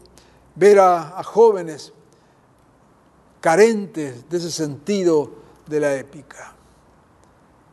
Ver 0.55 0.79
a 0.79 1.21
jóvenes 1.25 1.91
carentes 3.41 4.29
de 4.29 4.37
ese 4.37 4.51
sentido 4.51 5.29
de 5.67 5.81
la 5.81 5.97
épica. 5.97 6.55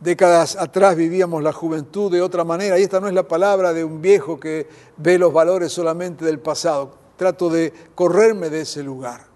Décadas 0.06 0.54
atrás 0.54 0.94
vivíamos 0.94 1.42
la 1.42 1.52
juventud 1.52 2.12
de 2.12 2.22
otra 2.22 2.44
manera 2.44 2.78
y 2.78 2.84
esta 2.84 3.00
no 3.00 3.08
es 3.08 3.12
la 3.12 3.26
palabra 3.26 3.72
de 3.72 3.82
un 3.82 4.00
viejo 4.00 4.38
que 4.38 4.68
ve 4.98 5.18
los 5.18 5.32
valores 5.32 5.72
solamente 5.72 6.24
del 6.24 6.38
pasado. 6.38 6.94
Trato 7.16 7.50
de 7.50 7.72
correrme 7.92 8.48
de 8.48 8.60
ese 8.60 8.84
lugar. 8.84 9.26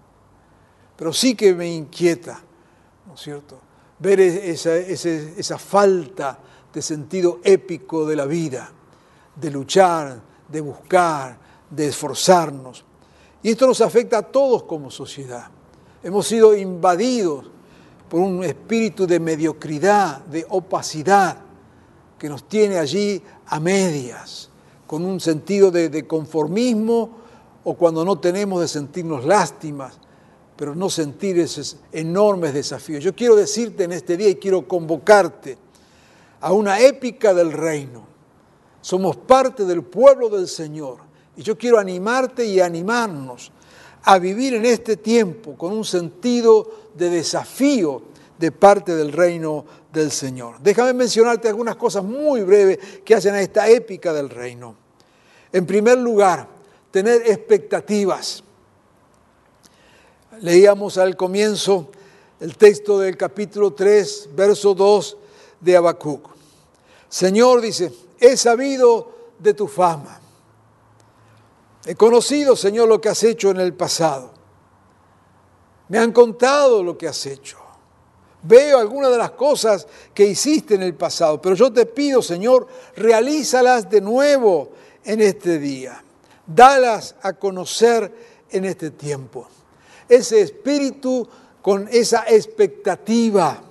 Pero 0.95 1.11
sí 1.11 1.35
que 1.35 1.53
me 1.53 1.67
inquieta, 1.67 2.41
¿no 3.05 3.15
es 3.15 3.19
cierto? 3.19 3.59
Ver 3.99 4.21
esa, 4.21 4.77
esa, 4.77 5.09
esa 5.09 5.57
falta 5.57 6.39
de 6.73 6.81
sentido 6.81 7.41
épico 7.43 8.05
de 8.05 8.15
la 8.15 8.25
vida, 8.25 8.71
de 9.35 9.51
luchar, 9.51 10.21
de 10.47 10.61
buscar, 10.61 11.37
de 11.69 11.89
esforzarnos. 11.89 12.85
Y 13.43 13.49
esto 13.49 13.67
nos 13.67 13.81
afecta 13.81 14.19
a 14.19 14.21
todos 14.21 14.63
como 14.63 14.89
sociedad. 14.89 15.49
Hemos 16.01 16.27
sido 16.27 16.55
invadidos 16.55 17.51
por 18.11 18.19
un 18.19 18.43
espíritu 18.43 19.07
de 19.07 19.21
mediocridad, 19.21 20.17
de 20.25 20.45
opacidad, 20.49 21.37
que 22.19 22.27
nos 22.27 22.45
tiene 22.45 22.77
allí 22.77 23.23
a 23.45 23.57
medias, 23.61 24.49
con 24.85 25.05
un 25.05 25.21
sentido 25.21 25.71
de, 25.71 26.05
conformismo 26.05 27.09
o 27.63 27.73
cuando 27.75 28.03
no 28.03 28.19
tenemos 28.19 28.59
de 28.59 28.67
sentirnos 28.67 29.23
lástimas, 29.23 29.97
pero 30.57 30.75
no 30.75 30.89
sentir 30.89 31.39
esos 31.39 31.77
enormes 31.93 32.53
desafíos. 32.53 33.01
Yo 33.01 33.15
quiero 33.15 33.37
decirte 33.37 33.85
en 33.85 33.93
este 33.93 34.17
día 34.17 34.27
y 34.27 34.35
quiero 34.35 34.67
convocarte 34.67 35.57
a 36.41 36.51
una 36.51 36.81
épica 36.81 37.33
del 37.33 37.53
reino. 37.53 38.03
Somos 38.81 39.15
parte 39.15 39.63
del 39.63 39.83
pueblo 39.83 40.27
del 40.27 40.49
Señor 40.49 40.97
Y 41.37 41.43
yo 41.43 41.57
quiero 41.57 41.79
animarte 41.79 42.43
y 42.43 42.59
animarnos 42.59 43.53
a 44.03 44.19
vivir 44.19 44.53
en 44.55 44.65
este 44.65 44.97
tiempo 44.97 45.55
con 45.55 45.73
un 45.73 45.85
sentido 45.85 46.89
de 46.95 47.09
desafío 47.09 48.01
de 48.37 48.51
parte 48.51 48.95
del 48.95 49.11
reino 49.11 49.65
del 49.93 50.11
Señor. 50.11 50.55
Déjame 50.61 50.93
mencionarte 50.93 51.47
algunas 51.47 51.75
cosas 51.75 52.03
muy 52.03 52.41
breves 52.41 52.79
que 53.05 53.15
hacen 53.15 53.35
a 53.35 53.41
esta 53.41 53.69
épica 53.69 54.13
del 54.13 54.29
reino. 54.29 54.75
En 55.53 55.65
primer 55.65 55.97
lugar, 55.97 56.47
tener 56.89 57.21
expectativas. 57.27 58.43
Leíamos 60.39 60.97
al 60.97 61.15
comienzo 61.15 61.89
el 62.39 62.57
texto 62.57 62.99
del 62.99 63.17
capítulo 63.17 63.73
3, 63.73 64.29
verso 64.33 64.73
2 64.73 65.17
de 65.59 65.77
Habacuc. 65.77 66.29
Señor 67.07 67.61
dice, 67.61 67.91
he 68.19 68.37
sabido 68.37 69.11
de 69.37 69.53
tu 69.53 69.67
fama. 69.67 70.20
He 71.85 71.95
conocido, 71.95 72.55
Señor, 72.55 72.87
lo 72.87 73.01
que 73.01 73.09
has 73.09 73.23
hecho 73.23 73.49
en 73.49 73.59
el 73.59 73.73
pasado. 73.73 74.31
Me 75.89 75.97
han 75.97 76.11
contado 76.11 76.83
lo 76.83 76.97
que 76.97 77.07
has 77.07 77.25
hecho. 77.25 77.57
Veo 78.43 78.79
algunas 78.79 79.11
de 79.11 79.17
las 79.17 79.31
cosas 79.31 79.87
que 80.13 80.25
hiciste 80.25 80.75
en 80.75 80.83
el 80.83 80.95
pasado, 80.95 81.41
pero 81.41 81.55
yo 81.55 81.71
te 81.71 81.85
pido, 81.85 82.21
Señor, 82.21 82.67
realízalas 82.95 83.89
de 83.89 84.01
nuevo 84.01 84.69
en 85.03 85.21
este 85.21 85.59
día. 85.59 86.03
Dalas 86.47 87.15
a 87.21 87.33
conocer 87.33 88.11
en 88.49 88.65
este 88.65 88.91
tiempo. 88.91 89.47
Ese 90.09 90.41
espíritu 90.41 91.27
con 91.61 91.87
esa 91.91 92.25
expectativa, 92.27 93.61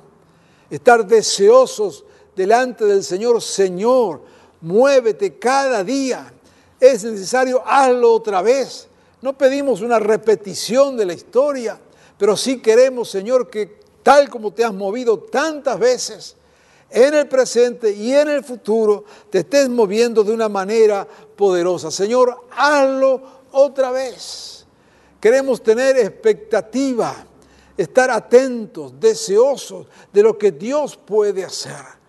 estar 0.70 1.04
deseosos 1.04 2.04
delante 2.36 2.84
del 2.84 3.02
Señor, 3.02 3.42
Señor, 3.42 4.22
muévete 4.60 5.38
cada 5.38 5.82
día. 5.82 6.32
Es 6.80 7.04
necesario, 7.04 7.62
hazlo 7.64 8.12
otra 8.12 8.42
vez. 8.42 8.88
No 9.20 9.36
pedimos 9.36 9.82
una 9.82 9.98
repetición 9.98 10.96
de 10.96 11.04
la 11.04 11.12
historia, 11.12 11.78
pero 12.18 12.36
sí 12.36 12.60
queremos, 12.60 13.10
Señor, 13.10 13.50
que 13.50 13.80
tal 14.02 14.30
como 14.30 14.52
te 14.52 14.64
has 14.64 14.72
movido 14.72 15.18
tantas 15.18 15.78
veces, 15.78 16.36
en 16.88 17.14
el 17.14 17.28
presente 17.28 17.92
y 17.92 18.12
en 18.14 18.28
el 18.28 18.42
futuro, 18.42 19.04
te 19.28 19.40
estés 19.40 19.68
moviendo 19.68 20.24
de 20.24 20.32
una 20.32 20.48
manera 20.48 21.06
poderosa. 21.36 21.90
Señor, 21.90 22.46
hazlo 22.50 23.22
otra 23.52 23.92
vez. 23.92 24.66
Queremos 25.20 25.62
tener 25.62 25.98
expectativa 25.98 27.26
estar 27.76 28.10
atentos, 28.10 28.98
deseosos 28.98 29.86
de 30.12 30.22
lo 30.22 30.36
que 30.36 30.52
Dios 30.52 30.96
puede 30.96 31.44
hacer. 31.44 31.99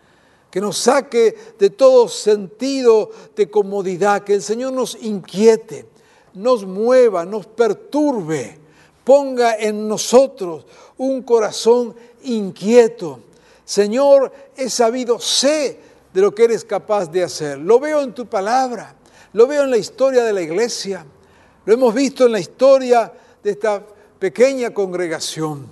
Que 0.52 0.60
nos 0.60 0.78
saque 0.78 1.36
de 1.58 1.70
todo 1.70 2.10
sentido 2.10 3.10
de 3.36 3.50
comodidad, 3.50 4.24
que 4.24 4.34
el 4.34 4.42
Señor 4.42 4.74
nos 4.74 4.96
inquiete, 5.02 5.86
nos 6.34 6.66
mueva, 6.66 7.26
nos 7.26 7.48
perturbe, 7.48 8.60
ponga 9.04 9.56
en 9.56 9.88
nosotros 9.88 10.66
un 10.98 11.24
corazón 11.24 11.96
inquieto. 12.24 13.20
Señor, 13.64 14.32
he 14.58 14.70
sabido, 14.70 15.20
sé 15.20 15.80
de 16.14 16.22
lo 16.22 16.36
que 16.36 16.44
eres 16.44 16.66
capaz 16.66 17.10
de 17.10 17.24
hacer. 17.24 17.58
Lo 17.58 17.80
veo 17.80 18.02
en 18.02 18.14
tu 18.14 18.26
palabra, 18.26 18.96
lo 19.34 19.48
veo 19.48 19.64
en 19.64 19.72
la 19.72 19.78
historia 19.78 20.24
de 20.24 20.34
la 20.34 20.42
iglesia, 20.42 21.06
lo 21.66 21.74
hemos 21.74 21.94
visto 21.94 22.26
en 22.26 22.34
la 22.34 22.40
historia 22.40 23.12
de 23.42 23.52
esta 23.52 23.84
pequeña 24.20 24.74
congregación. 24.74 25.68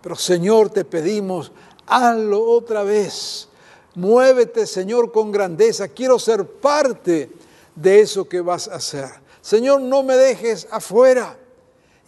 Pero 0.00 0.16
Señor, 0.16 0.70
te 0.70 0.84
pedimos, 0.84 1.52
hazlo 1.86 2.42
otra 2.42 2.82
vez. 2.82 3.48
Muévete, 3.94 4.66
Señor, 4.66 5.12
con 5.12 5.30
grandeza. 5.30 5.88
Quiero 5.88 6.18
ser 6.18 6.46
parte 6.46 7.30
de 7.74 8.00
eso 8.00 8.28
que 8.28 8.40
vas 8.40 8.68
a 8.68 8.76
hacer. 8.76 9.08
Señor, 9.40 9.80
no 9.80 10.02
me 10.02 10.16
dejes 10.16 10.66
afuera. 10.70 11.38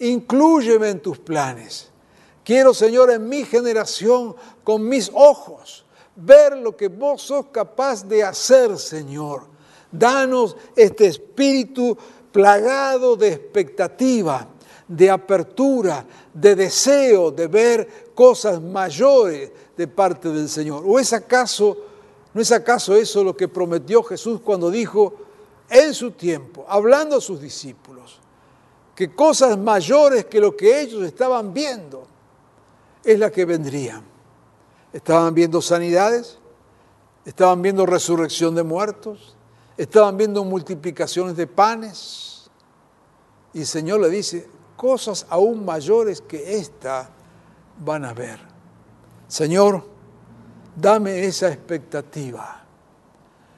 Inclúyeme 0.00 0.88
en 0.88 1.00
tus 1.00 1.18
planes. 1.18 1.90
Quiero, 2.44 2.75
Señor, 2.75 3.10
en 3.10 3.28
mi 3.28 3.44
generación, 3.44 4.36
con 4.62 4.88
mis 4.88 5.10
ojos, 5.12 5.84
ver 6.14 6.56
lo 6.56 6.76
que 6.76 6.88
vos 6.88 7.22
sos 7.22 7.46
capaz 7.52 8.04
de 8.04 8.22
hacer, 8.22 8.78
Señor. 8.78 9.42
Danos 9.90 10.56
este 10.75 11.06
espíritu 11.06 11.96
plagado 12.32 13.16
de 13.16 13.28
expectativa 13.28 14.49
de 14.88 15.10
apertura, 15.10 16.06
de 16.32 16.54
deseo 16.54 17.30
de 17.30 17.46
ver 17.49 18.06
cosas 18.14 18.60
mayores 18.60 19.50
de 19.76 19.88
parte 19.88 20.28
del 20.28 20.49
Señor. 20.49 20.84
¿O 20.86 20.99
es 20.99 21.12
acaso, 21.12 21.76
no 22.32 22.40
es 22.40 22.52
acaso 22.52 22.94
eso 22.94 23.25
lo 23.25 23.36
que 23.36 23.49
prometió 23.49 24.02
Jesús 24.02 24.40
cuando 24.42 24.70
dijo 24.70 25.14
en 25.68 25.92
su 25.92 26.12
tiempo, 26.12 26.64
hablando 26.68 27.16
a 27.16 27.20
sus 27.20 27.40
discípulos, 27.40 28.20
que 28.94 29.14
cosas 29.14 29.58
mayores 29.58 30.26
que 30.26 30.40
lo 30.40 30.56
que 30.56 30.80
ellos 30.80 31.02
estaban 31.04 31.52
viendo 31.52 32.06
es 33.04 33.18
la 33.18 33.30
que 33.30 33.44
vendrían? 33.44 34.02
Estaban 34.92 35.34
viendo 35.34 35.60
sanidades, 35.60 36.38
estaban 37.25 37.60
viendo 37.60 37.84
resurrección 37.84 38.54
de 38.54 38.62
muertos, 38.62 39.36
estaban 39.76 40.16
viendo 40.16 40.44
multiplicaciones 40.44 41.36
de 41.36 41.46
panes. 41.46 42.49
Y 43.52 43.60
el 43.60 43.66
Señor 43.66 44.00
le 44.00 44.08
dice, 44.08 44.49
cosas 44.76 45.26
aún 45.28 45.65
mayores 45.65 46.21
que 46.21 46.58
esta 46.58 47.08
van 47.78 48.04
a 48.04 48.12
ver. 48.12 48.39
Señor, 49.28 49.84
dame 50.76 51.25
esa 51.25 51.49
expectativa. 51.49 52.65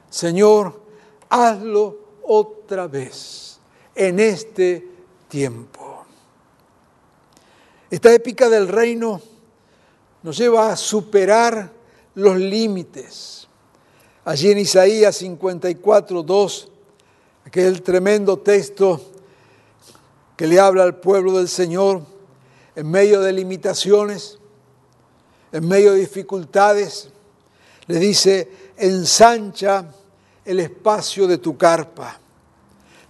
Señor, 0.09 0.81
hazlo 1.29 1.97
otra 2.23 2.87
vez 2.87 3.59
en 3.93 4.19
este 4.19 4.87
tiempo. 5.27 6.05
Esta 7.89 8.13
épica 8.13 8.49
del 8.49 8.67
reino 8.67 9.21
nos 10.23 10.37
lleva 10.37 10.71
a 10.71 10.75
superar 10.75 11.71
los 12.15 12.37
límites. 12.37 13.47
Allí 14.25 14.51
en 14.51 14.59
Isaías 14.59 15.15
54, 15.17 16.23
2, 16.23 16.71
aquel 17.45 17.81
tremendo 17.81 18.37
texto 18.37 19.01
que 20.39 20.47
le 20.47 20.57
habla 20.57 20.83
al 20.83 20.95
pueblo 20.95 21.33
del 21.33 21.49
Señor 21.49 22.01
en 22.73 22.89
medio 22.89 23.19
de 23.19 23.33
limitaciones, 23.33 24.39
en 25.51 25.67
medio 25.67 25.91
de 25.91 25.99
dificultades. 25.99 27.09
Le 27.87 27.99
dice, 27.99 28.49
ensancha 28.77 29.83
el 30.45 30.61
espacio 30.61 31.27
de 31.27 31.39
tu 31.39 31.57
carpa, 31.57 32.17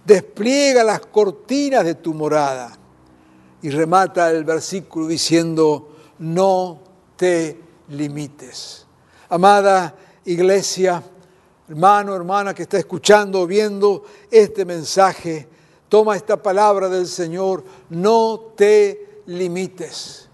despliega 0.04 0.82
las 0.82 1.02
cortinas 1.06 1.84
de 1.84 1.94
tu 1.94 2.14
morada. 2.14 2.76
Y 3.62 3.70
remata 3.70 4.28
el 4.32 4.42
versículo 4.42 5.06
diciendo, 5.06 5.98
no 6.18 6.80
te 7.14 7.60
limites. 7.90 8.86
Amada 9.28 9.94
iglesia, 10.24 11.00
hermano, 11.68 12.12
hermana 12.16 12.52
que 12.54 12.64
está 12.64 12.78
escuchando, 12.78 13.46
viendo 13.46 14.04
este 14.32 14.64
mensaje, 14.64 15.46
Toma 15.90 16.14
esta 16.14 16.40
palabra 16.40 16.88
del 16.88 17.08
Señor, 17.08 17.64
no 17.88 18.52
te 18.54 19.22
limites. 19.26 20.28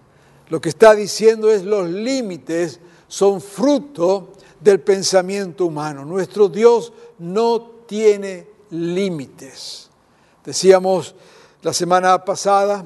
Lo 0.51 0.61
que 0.61 0.69
está 0.69 0.95
diciendo 0.95 1.51
es 1.51 1.65
los 1.65 1.89
límites 1.89 2.79
son 3.09 3.41
fruto 3.41 4.33
del 4.61 4.81
pensamiento 4.81 5.65
humano. 5.65 6.05
Nuestro 6.05 6.51
Dios 6.51 6.93
no 7.19 7.71
tiene 7.87 8.47
límites. 8.69 9.89
Decíamos 10.45 11.15
la 11.63 11.73
semana 11.73 12.23
pasada, 12.23 12.85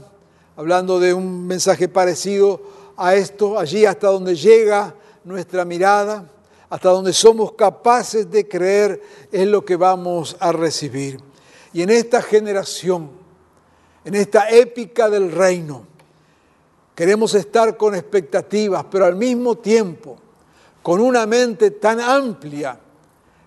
hablando 0.55 1.01
de 1.01 1.13
un 1.13 1.49
mensaje 1.49 1.89
parecido 1.89 2.63
a 2.97 3.17
esto, 3.17 3.59
allí 3.59 3.85
hasta 3.85 4.07
donde 4.07 4.37
llega 4.37 4.95
nuestra 5.25 5.65
mirada, 5.65 6.31
hasta 6.69 6.91
donde 6.91 7.13
somos 7.13 7.51
capaces 7.55 8.31
de 8.31 8.47
creer 8.47 9.03
es 9.33 9.49
lo 9.49 9.65
que 9.65 9.75
vamos 9.75 10.37
a 10.39 10.53
recibir. 10.53 11.30
Y 11.73 11.83
en 11.83 11.91
esta 11.91 12.21
generación, 12.23 13.11
en 14.05 14.15
esta 14.15 14.49
épica 14.51 15.09
del 15.09 15.31
reino, 15.31 15.87
queremos 16.95 17.35
estar 17.35 17.77
con 17.77 17.95
expectativas, 17.95 18.85
pero 18.91 19.05
al 19.05 19.17
mismo 19.17 19.57
tiempo 19.57 20.17
con 20.83 21.01
una 21.01 21.27
mente 21.27 21.73
tan 21.73 22.01
amplia 22.01 22.79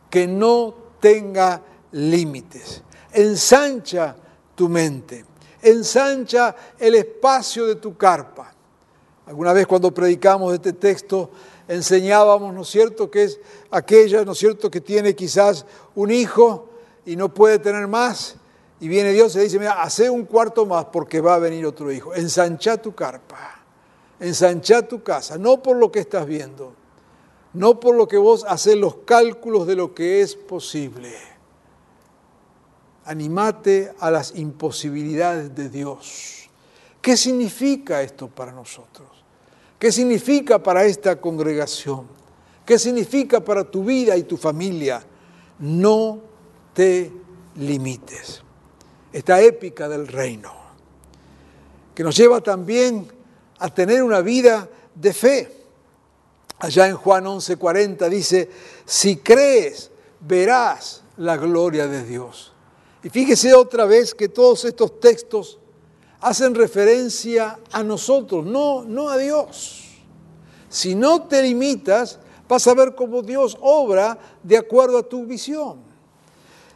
que 0.10 0.28
no 0.28 0.74
tenga 1.00 1.62
límites. 1.92 2.84
Ensancha 3.12 4.16
tu 4.56 4.70
mente, 4.70 5.26
ensancha 5.62 6.56
el 6.80 6.96
espacio 6.96 7.66
de 7.66 7.76
tu 7.76 7.98
carpa. 7.98 8.54
Alguna 9.26 9.54
vez 9.54 9.68
cuando 9.68 9.94
predicamos 9.94 10.54
este 10.54 10.74
texto 10.74 11.32
enseñábamos, 11.68 12.54
¿no 12.54 12.62
es 12.62 12.70
cierto?, 12.70 13.10
que 13.10 13.24
es 13.24 13.40
aquella, 13.72 14.24
¿no 14.26 14.34
es 14.34 14.38
cierto?, 14.38 14.70
que 14.70 14.82
tiene 14.82 15.16
quizás 15.16 15.66
un 15.96 16.12
hijo 16.12 16.70
y 17.06 17.16
no 17.16 17.34
puede 17.34 17.60
tener 17.60 17.88
más. 17.88 18.36
Y 18.80 18.88
viene 18.88 19.12
Dios 19.12 19.36
y 19.36 19.40
dice, 19.40 19.60
mira, 19.60 19.82
hace 19.82 20.10
un 20.10 20.26
cuarto 20.26 20.66
más 20.66 20.86
porque 20.86 21.22
va 21.22 21.36
a 21.36 21.40
venir 21.40 21.66
otro 21.66 21.92
hijo. 21.92 22.14
Ensancha 22.14 22.78
tu 22.82 22.94
carpa, 22.94 23.64
ensancha 24.20 24.82
tu 24.82 25.02
casa, 25.04 25.38
no 25.38 25.62
por 25.62 25.78
lo 25.78 25.92
que 25.92 26.00
estás 26.00 26.26
viendo, 26.26 26.74
no 27.54 27.80
por 27.80 27.96
lo 27.96 28.08
que 28.08 28.18
vos 28.18 28.46
haces 28.48 28.76
los 28.76 28.96
cálculos 29.06 29.68
de 29.68 29.76
lo 29.76 29.94
que 29.94 30.22
es 30.22 30.36
posible. 30.36 31.14
animate 33.06 33.94
a 34.00 34.10
las 34.10 34.36
imposibilidades 34.36 35.54
de 35.54 35.70
Dios. 35.70 36.50
¿Qué 37.02 37.18
significa 37.18 38.02
esto 38.02 38.30
para 38.30 38.54
nosotros? 38.54 39.10
¿Qué 39.78 39.92
significa 39.92 40.64
para 40.64 40.86
esta 40.86 41.20
congregación? 41.20 42.08
¿Qué 42.66 42.80
significa 42.80 43.42
para 43.42 43.66
tu 43.66 43.84
vida 43.84 44.16
y 44.16 44.24
tu 44.24 44.38
familia? 44.38 45.04
No 45.60 46.22
te 46.74 47.12
limites. 47.56 48.42
Esta 49.12 49.42
épica 49.42 49.88
del 49.88 50.08
reino, 50.08 50.52
que 51.94 52.04
nos 52.04 52.16
lleva 52.18 52.42
también 52.42 53.08
a 53.60 53.74
tener 53.74 54.02
una 54.04 54.22
vida 54.22 54.68
de 54.96 55.14
fe. 55.14 55.58
Allá 56.60 56.88
en 56.88 56.96
Juan 56.96 57.26
11:40 57.26 58.10
dice, 58.10 58.50
si 58.86 59.18
crees, 59.18 59.92
verás 60.20 61.04
la 61.18 61.38
gloria 61.38 61.88
de 61.88 62.04
Dios. 62.04 62.54
Y 63.04 63.10
fíjese 63.10 63.54
otra 63.54 63.86
vez 63.86 64.16
que 64.16 64.30
todos 64.30 64.66
estos 64.66 65.00
textos 65.00 65.60
hacen 66.22 66.56
referencia 66.56 67.60
a 67.72 67.84
nosotros, 67.84 68.46
no, 68.46 68.84
no 68.84 69.10
a 69.10 69.18
Dios. 69.18 69.84
Si 70.70 70.96
no 70.96 71.28
te 71.28 71.44
limitas, 71.44 72.20
vas 72.48 72.66
a 72.66 72.74
ver 72.74 72.96
cómo 72.96 73.22
Dios 73.22 73.58
obra 73.62 74.18
de 74.42 74.58
acuerdo 74.58 74.98
a 74.98 75.04
tu 75.04 75.26
visión. 75.26 75.93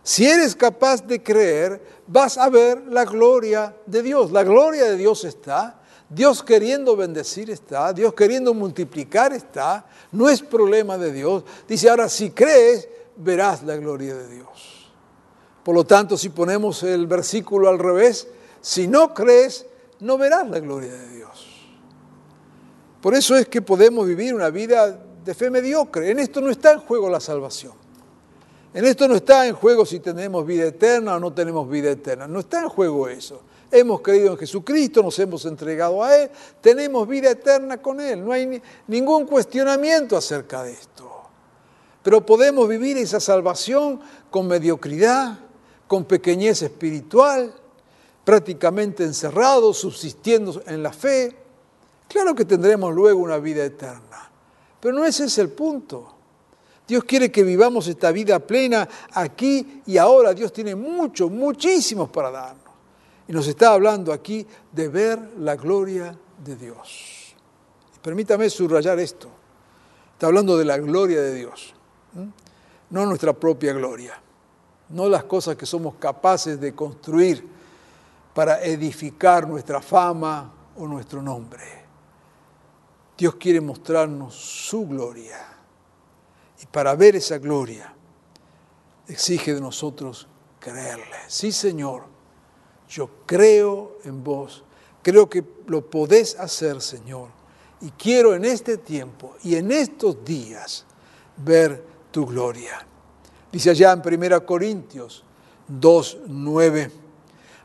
Si 0.07 0.25
eres 0.25 0.55
capaz 0.55 1.05
de 1.05 1.21
creer, 1.21 1.81
vas 2.07 2.37
a 2.37 2.47
ver 2.49 2.81
la 2.87 3.03
gloria 3.03 3.75
de 3.85 4.01
Dios. 4.01 4.31
La 4.31 4.45
gloria 4.45 4.85
de 4.85 4.95
Dios 4.95 5.25
está, 5.25 5.81
Dios 6.07 6.43
queriendo 6.43 6.95
bendecir 6.95 7.49
está, 7.49 7.91
Dios 7.91 8.13
queriendo 8.13 8.53
multiplicar 8.53 9.33
está, 9.33 9.85
no 10.13 10.29
es 10.29 10.41
problema 10.41 10.97
de 10.97 11.11
Dios. 11.11 11.43
Dice, 11.67 11.89
ahora 11.89 12.07
si 12.07 12.29
crees, 12.29 12.87
verás 13.17 13.63
la 13.63 13.75
gloria 13.75 14.15
de 14.15 14.29
Dios. 14.29 14.89
Por 15.61 15.75
lo 15.75 15.83
tanto, 15.83 16.17
si 16.17 16.29
ponemos 16.29 16.83
el 16.83 17.05
versículo 17.05 17.67
al 17.67 17.77
revés, 17.77 18.29
si 18.61 18.87
no 18.87 19.13
crees, 19.13 19.65
no 19.99 20.17
verás 20.17 20.49
la 20.49 20.61
gloria 20.61 20.93
de 20.93 21.09
Dios. 21.17 21.67
Por 23.01 23.13
eso 23.13 23.35
es 23.35 23.49
que 23.49 23.61
podemos 23.61 24.07
vivir 24.07 24.33
una 24.33 24.51
vida 24.51 24.89
de 25.25 25.35
fe 25.35 25.49
mediocre. 25.49 26.09
En 26.09 26.19
esto 26.19 26.39
no 26.39 26.49
está 26.49 26.71
en 26.71 26.79
juego 26.79 27.09
la 27.09 27.19
salvación. 27.19 27.86
En 28.77 28.85
esto 28.85 29.07
no 29.07 29.15
está 29.15 29.47
en 29.47 29.55
juego 29.55 29.87
si 29.87 29.99
tenemos 29.99 30.45
vida 30.45 30.65
eterna 30.65 31.15
o 31.15 31.19
no 31.19 31.33
tenemos 31.33 31.67
vida 31.67 31.89
eterna. 31.89 32.27
No 32.27 32.41
está 32.41 32.61
en 32.61 32.69
juego 32.69 33.07
eso. 33.07 33.41
Hemos 33.71 34.01
creído 34.01 34.33
en 34.33 34.37
Jesucristo, 34.37 35.01
nos 35.01 35.17
hemos 35.17 35.43
entregado 35.45 36.03
a 36.03 36.15
Él, 36.15 36.29
tenemos 36.61 37.07
vida 37.07 37.31
eterna 37.31 37.81
con 37.81 37.99
Él. 37.99 38.23
No 38.23 38.31
hay 38.31 38.45
ni- 38.45 38.61
ningún 38.85 39.25
cuestionamiento 39.25 40.15
acerca 40.15 40.61
de 40.61 40.73
esto. 40.73 41.09
Pero 42.03 42.23
podemos 42.23 42.69
vivir 42.69 42.99
esa 42.99 43.19
salvación 43.19 43.99
con 44.29 44.45
mediocridad, 44.47 45.39
con 45.87 46.05
pequeñez 46.05 46.61
espiritual, 46.61 47.51
prácticamente 48.23 49.03
encerrados, 49.03 49.79
subsistiendo 49.79 50.61
en 50.67 50.83
la 50.83 50.93
fe. 50.93 51.35
Claro 52.07 52.35
que 52.35 52.45
tendremos 52.45 52.93
luego 52.93 53.21
una 53.21 53.39
vida 53.39 53.65
eterna, 53.65 54.29
pero 54.79 54.93
no 54.93 55.03
ese 55.03 55.25
es 55.25 55.35
el 55.39 55.49
punto. 55.49 56.13
Dios 56.87 57.03
quiere 57.03 57.29
que 57.29 57.43
vivamos 57.43 57.87
esta 57.87 58.11
vida 58.11 58.39
plena 58.39 58.87
aquí 59.11 59.81
y 59.85 59.97
ahora. 59.97 60.33
Dios 60.33 60.53
tiene 60.53 60.73
muchos, 60.73 61.29
muchísimos 61.29 62.09
para 62.09 62.31
darnos. 62.31 62.63
Y 63.27 63.33
nos 63.33 63.45
está 63.47 63.73
hablando 63.73 64.13
aquí 64.13 64.47
de 64.71 64.87
ver 64.87 65.19
la 65.39 65.55
gloria 65.55 66.17
de 66.43 66.55
Dios. 66.55 67.35
Permítame 68.01 68.49
subrayar 68.49 68.99
esto. 68.99 69.27
Está 70.13 70.27
hablando 70.27 70.57
de 70.57 70.65
la 70.65 70.77
gloria 70.77 71.21
de 71.21 71.35
Dios, 71.35 71.75
no 72.89 73.05
nuestra 73.05 73.33
propia 73.33 73.73
gloria, 73.73 74.19
no 74.89 75.07
las 75.09 75.25
cosas 75.25 75.55
que 75.55 75.67
somos 75.67 75.95
capaces 75.95 76.59
de 76.59 76.73
construir 76.73 77.47
para 78.33 78.63
edificar 78.63 79.47
nuestra 79.47 79.81
fama 79.81 80.51
o 80.75 80.87
nuestro 80.87 81.21
nombre. 81.21 81.63
Dios 83.15 83.35
quiere 83.35 83.61
mostrarnos 83.61 84.33
su 84.33 84.87
gloria. 84.87 85.56
Y 86.61 86.65
para 86.65 86.95
ver 86.95 87.15
esa 87.15 87.37
gloria, 87.37 87.93
exige 89.07 89.53
de 89.53 89.61
nosotros 89.61 90.27
creerle. 90.59 91.17
Sí, 91.27 91.51
Señor, 91.51 92.03
yo 92.89 93.09
creo 93.25 93.97
en 94.03 94.23
vos, 94.23 94.63
creo 95.01 95.29
que 95.29 95.43
lo 95.67 95.89
podés 95.89 96.37
hacer, 96.39 96.81
Señor. 96.81 97.29
Y 97.81 97.91
quiero 97.91 98.33
en 98.33 98.45
este 98.45 98.77
tiempo 98.77 99.35
y 99.43 99.55
en 99.55 99.71
estos 99.71 100.23
días 100.25 100.85
ver 101.37 101.83
tu 102.11 102.25
gloria. 102.25 102.85
Dice 103.51 103.69
allá 103.69 103.91
en 103.91 104.01
1 104.01 104.45
Corintios 104.45 105.23
2, 105.67 106.17
9. 106.27 106.91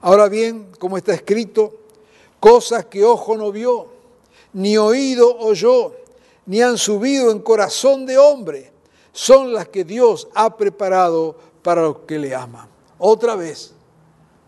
Ahora 0.03 0.29
bien, 0.29 0.73
como 0.79 0.99
está 0.99 1.15
escrito, 1.15 1.73
cosas 2.41 2.87
que 2.87 3.05
ojo 3.05 3.37
no 3.37 3.53
vio, 3.53 3.89
ni 4.53 4.77
oído 4.77 5.39
oyó, 5.39 5.95
ni 6.47 6.61
han 6.61 6.77
subido 6.77 7.31
en 7.31 7.39
corazón 7.39 8.05
de 8.05 8.19
hombre, 8.19 8.72
son 9.13 9.53
las 9.53 9.69
que 9.69 9.85
Dios 9.85 10.29
ha 10.35 10.57
preparado 10.57 11.37
para 11.63 11.83
los 11.83 11.99
que 12.01 12.19
le 12.19 12.35
aman. 12.35 12.69
Otra 12.99 13.37
vez, 13.37 13.73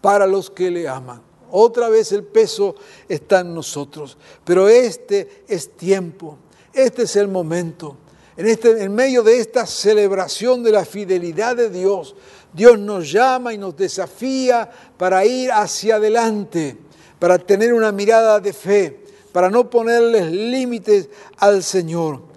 para 0.01 0.27
los 0.27 0.51
que 0.51 0.71
le 0.71 0.89
aman. 0.89 1.23
Otra 1.51 1.89
vez 1.89 2.11
el 2.13 2.25
peso 2.25 2.75
está 3.09 3.41
en 3.41 3.55
nosotros. 3.55 4.17
Pero 4.45 4.69
este 4.69 5.45
es 5.47 5.77
tiempo, 5.77 6.39
este 6.73 7.03
es 7.03 7.17
el 7.17 7.29
momento. 7.29 7.97
En, 8.37 8.49
este, 8.49 8.83
en 8.83 8.93
medio 8.93 9.23
de 9.23 9.39
esta 9.39 9.65
celebración 9.65 10.65
de 10.65 10.73
la 10.73 10.85
fidelidad 10.85 11.55
de 11.55 11.71
Dios, 11.71 12.17
Dios 12.53 12.79
nos 12.79 13.13
llama 13.13 13.53
y 13.53 13.59
nos 13.59 13.77
desafía 13.77 14.71
para 14.97 15.25
ir 15.25 15.53
hacia 15.53 15.97
adelante, 15.97 16.77
para 17.19 17.39
tener 17.39 17.73
una 17.73 17.93
mirada 17.93 18.41
de 18.41 18.53
fe, 18.53 19.05
para 19.31 19.51
no 19.51 19.71
ponerles 19.71 20.33
límites 20.33 21.09
al 21.37 21.63
Señor 21.63 22.34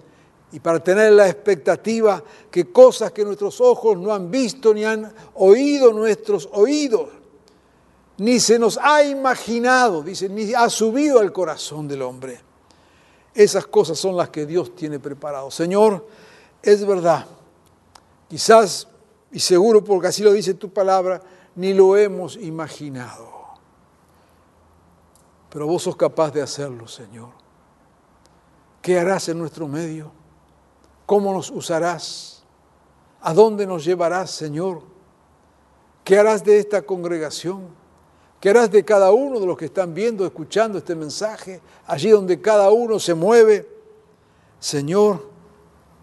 y 0.50 0.60
para 0.60 0.82
tener 0.82 1.12
la 1.12 1.28
expectativa 1.28 2.22
que 2.50 2.72
cosas 2.72 3.12
que 3.12 3.24
nuestros 3.24 3.60
ojos 3.60 3.98
no 3.98 4.14
han 4.14 4.30
visto 4.30 4.72
ni 4.72 4.84
han 4.84 5.12
oído 5.34 5.92
nuestros 5.92 6.48
oídos, 6.52 7.10
ni 8.16 8.40
se 8.40 8.58
nos 8.58 8.78
ha 8.82 9.02
imaginado, 9.04 10.02
dice, 10.02 10.28
ni 10.28 10.54
ha 10.54 10.68
subido 10.70 11.20
al 11.20 11.32
corazón 11.32 11.86
del 11.86 12.02
hombre. 12.02 12.40
Esas 13.34 13.66
cosas 13.66 13.98
son 13.98 14.16
las 14.16 14.30
que 14.30 14.46
Dios 14.46 14.74
tiene 14.74 14.98
preparado. 14.98 15.50
Señor, 15.50 16.06
es 16.62 16.84
verdad, 16.84 17.26
quizás, 18.28 18.88
y 19.30 19.38
seguro 19.38 19.84
porque 19.84 20.08
así 20.08 20.22
lo 20.22 20.32
dice 20.32 20.54
tu 20.54 20.70
palabra, 20.70 21.20
ni 21.54 21.74
lo 21.74 21.96
hemos 21.96 22.36
imaginado. 22.36 23.28
Pero 25.50 25.66
vos 25.66 25.82
sos 25.82 25.96
capaz 25.96 26.30
de 26.32 26.42
hacerlo, 26.42 26.88
Señor. 26.88 27.30
¿Qué 28.82 28.98
harás 28.98 29.28
en 29.28 29.38
nuestro 29.38 29.68
medio? 29.68 30.17
¿Cómo 31.08 31.32
nos 31.32 31.48
usarás? 31.48 32.42
¿A 33.22 33.32
dónde 33.32 33.66
nos 33.66 33.82
llevarás, 33.82 34.30
Señor? 34.30 34.82
¿Qué 36.04 36.18
harás 36.18 36.44
de 36.44 36.58
esta 36.58 36.82
congregación? 36.82 37.68
¿Qué 38.38 38.50
harás 38.50 38.70
de 38.70 38.84
cada 38.84 39.10
uno 39.10 39.40
de 39.40 39.46
los 39.46 39.56
que 39.56 39.64
están 39.64 39.94
viendo, 39.94 40.26
escuchando 40.26 40.76
este 40.76 40.94
mensaje? 40.94 41.62
Allí 41.86 42.10
donde 42.10 42.42
cada 42.42 42.70
uno 42.70 42.98
se 42.98 43.14
mueve. 43.14 43.66
Señor, 44.60 45.30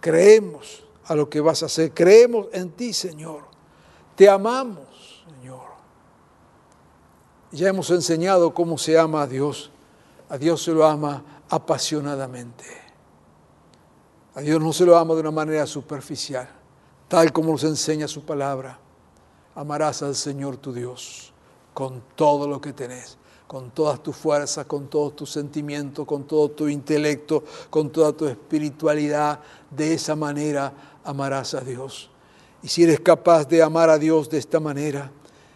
creemos 0.02 0.84
a 1.04 1.14
lo 1.14 1.30
que 1.30 1.40
vas 1.40 1.62
a 1.62 1.68
hacer. 1.68 1.94
Creemos 1.94 2.48
en 2.52 2.72
ti, 2.72 2.92
Señor. 2.92 3.42
Te 4.16 4.28
amamos, 4.28 5.24
Señor. 5.30 5.68
Ya 7.52 7.70
hemos 7.70 7.92
enseñado 7.92 8.56
cómo 8.56 8.80
se 8.80 8.98
ama 8.98 9.22
a 9.22 9.28
Dios. 9.28 9.70
A 10.30 10.40
Dios 10.40 10.64
se 10.64 10.72
lo 10.72 10.84
ama 10.84 11.44
apasionadamente. 11.48 12.85
A 14.36 14.42
Dios 14.42 14.62
no 14.62 14.74
se 14.74 14.86
lo 14.86 14.98
ama 14.98 15.14
de 15.14 15.22
una 15.22 15.32
manera 15.32 15.66
superficial, 15.66 16.50
tal 17.08 17.32
como 17.32 17.54
nos 17.54 17.64
enseña 17.64 18.06
su 18.06 18.26
palabra. 18.26 18.78
Amarás 19.56 20.04
al 20.04 20.14
Señor 20.14 20.58
tu 20.58 20.74
Dios 20.74 21.32
con 21.74 22.04
todo 22.16 22.46
lo 22.46 22.60
que 22.60 22.74
tenés, 22.74 23.18
con 23.48 23.72
todas 23.72 24.04
tus 24.04 24.14
fuerzas, 24.14 24.66
con 24.66 24.90
todos 24.90 25.16
tus 25.16 25.32
sentimientos, 25.32 26.06
con 26.06 26.26
todo 26.26 26.52
tu 26.52 26.68
intelecto, 26.68 27.46
con 27.70 27.90
toda 27.92 28.12
tu 28.12 28.26
espiritualidad. 28.28 29.40
De 29.72 29.94
esa 29.94 30.18
manera 30.18 30.74
amarás 31.06 31.54
a 31.54 31.62
Dios. 31.62 32.10
Y 32.62 32.68
si 32.68 32.84
eres 32.84 33.00
capaz 33.00 33.48
de 33.48 33.64
amar 33.64 33.90
a 33.90 33.98
Dios 33.98 34.30
de 34.30 34.40
esta 34.40 34.60
manera, 34.60 35.12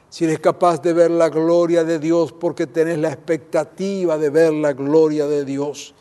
si 0.09 0.23
eres 0.23 0.39
capaz 0.39 0.81
de 0.81 0.93
ver 0.93 1.11
la 1.11 1.27
gloria 1.27 1.83
de 1.83 1.99
Dios 1.99 2.31
porque 2.31 2.65
tenés 2.65 2.97
la 2.97 3.09
expectativa 3.09 4.17
de 4.17 4.29
ver 4.29 4.53
la 4.53 4.71
gloria 4.71 5.27
de 5.27 5.43
Dios, 5.43 5.93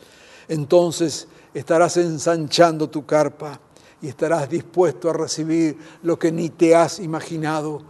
entonces 0.46 1.26
estarás 1.58 1.96
ensanchando 1.96 2.88
tu 2.88 3.04
carpa 3.04 3.60
y 4.00 4.08
estarás 4.08 4.48
dispuesto 4.48 5.10
a 5.10 5.12
recibir 5.12 5.76
lo 6.02 6.18
que 6.18 6.30
ni 6.30 6.50
te 6.50 6.74
has 6.74 7.00
imaginado. 7.00 7.82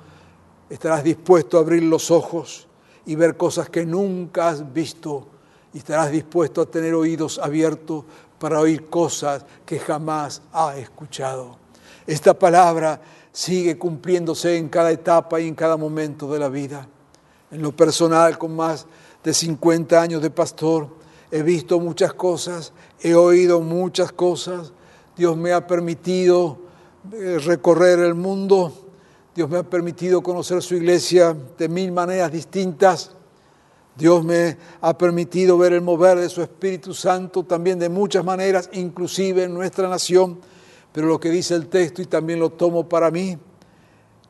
Estarás 0.70 1.04
dispuesto 1.04 1.58
a 1.58 1.60
abrir 1.60 1.82
los 1.82 2.10
ojos 2.10 2.66
y 3.04 3.14
ver 3.14 3.36
cosas 3.36 3.68
que 3.68 3.84
nunca 3.84 4.48
has 4.48 4.72
visto. 4.72 5.26
Y 5.74 5.78
estarás 5.78 6.10
dispuesto 6.10 6.62
a 6.62 6.66
tener 6.66 6.94
oídos 6.94 7.38
abiertos 7.38 8.04
para 8.38 8.60
oír 8.60 8.88
cosas 8.88 9.44
que 9.66 9.78
jamás 9.78 10.40
has 10.52 10.78
escuchado. 10.78 11.58
Esta 12.06 12.38
palabra 12.38 13.00
sigue 13.32 13.76
cumpliéndose 13.76 14.56
en 14.56 14.68
cada 14.68 14.90
etapa 14.90 15.40
y 15.40 15.46
en 15.46 15.54
cada 15.54 15.76
momento 15.76 16.32
de 16.32 16.38
la 16.38 16.48
vida. 16.48 16.88
En 17.50 17.60
lo 17.60 17.72
personal, 17.72 18.38
con 18.38 18.56
más 18.56 18.86
de 19.22 19.34
50 19.34 20.00
años 20.00 20.22
de 20.22 20.30
pastor, 20.30 20.88
he 21.30 21.42
visto 21.42 21.80
muchas 21.80 22.14
cosas, 22.14 22.72
he 23.00 23.14
oído 23.14 23.60
muchas 23.60 24.12
cosas. 24.12 24.72
Dios 25.16 25.36
me 25.36 25.52
ha 25.52 25.66
permitido 25.66 26.58
eh, 27.12 27.38
recorrer 27.44 27.98
el 28.00 28.14
mundo, 28.14 28.72
Dios 29.34 29.48
me 29.48 29.58
ha 29.58 29.62
permitido 29.62 30.22
conocer 30.22 30.62
su 30.62 30.74
iglesia 30.74 31.36
de 31.56 31.68
mil 31.68 31.92
maneras 31.92 32.32
distintas. 32.32 33.12
Dios 33.96 34.24
me 34.24 34.56
ha 34.80 34.96
permitido 34.96 35.58
ver 35.58 35.72
el 35.72 35.80
mover 35.80 36.18
de 36.18 36.28
su 36.28 36.40
Espíritu 36.40 36.94
Santo 36.94 37.42
también 37.42 37.80
de 37.80 37.88
muchas 37.88 38.24
maneras, 38.24 38.70
inclusive 38.72 39.44
en 39.44 39.54
nuestra 39.54 39.88
nación. 39.88 40.40
Pero 40.92 41.08
lo 41.08 41.18
que 41.20 41.30
dice 41.30 41.54
el 41.54 41.68
texto, 41.68 42.00
y 42.02 42.06
también 42.06 42.38
lo 42.38 42.50
tomo 42.50 42.88
para 42.88 43.10
mí, 43.10 43.36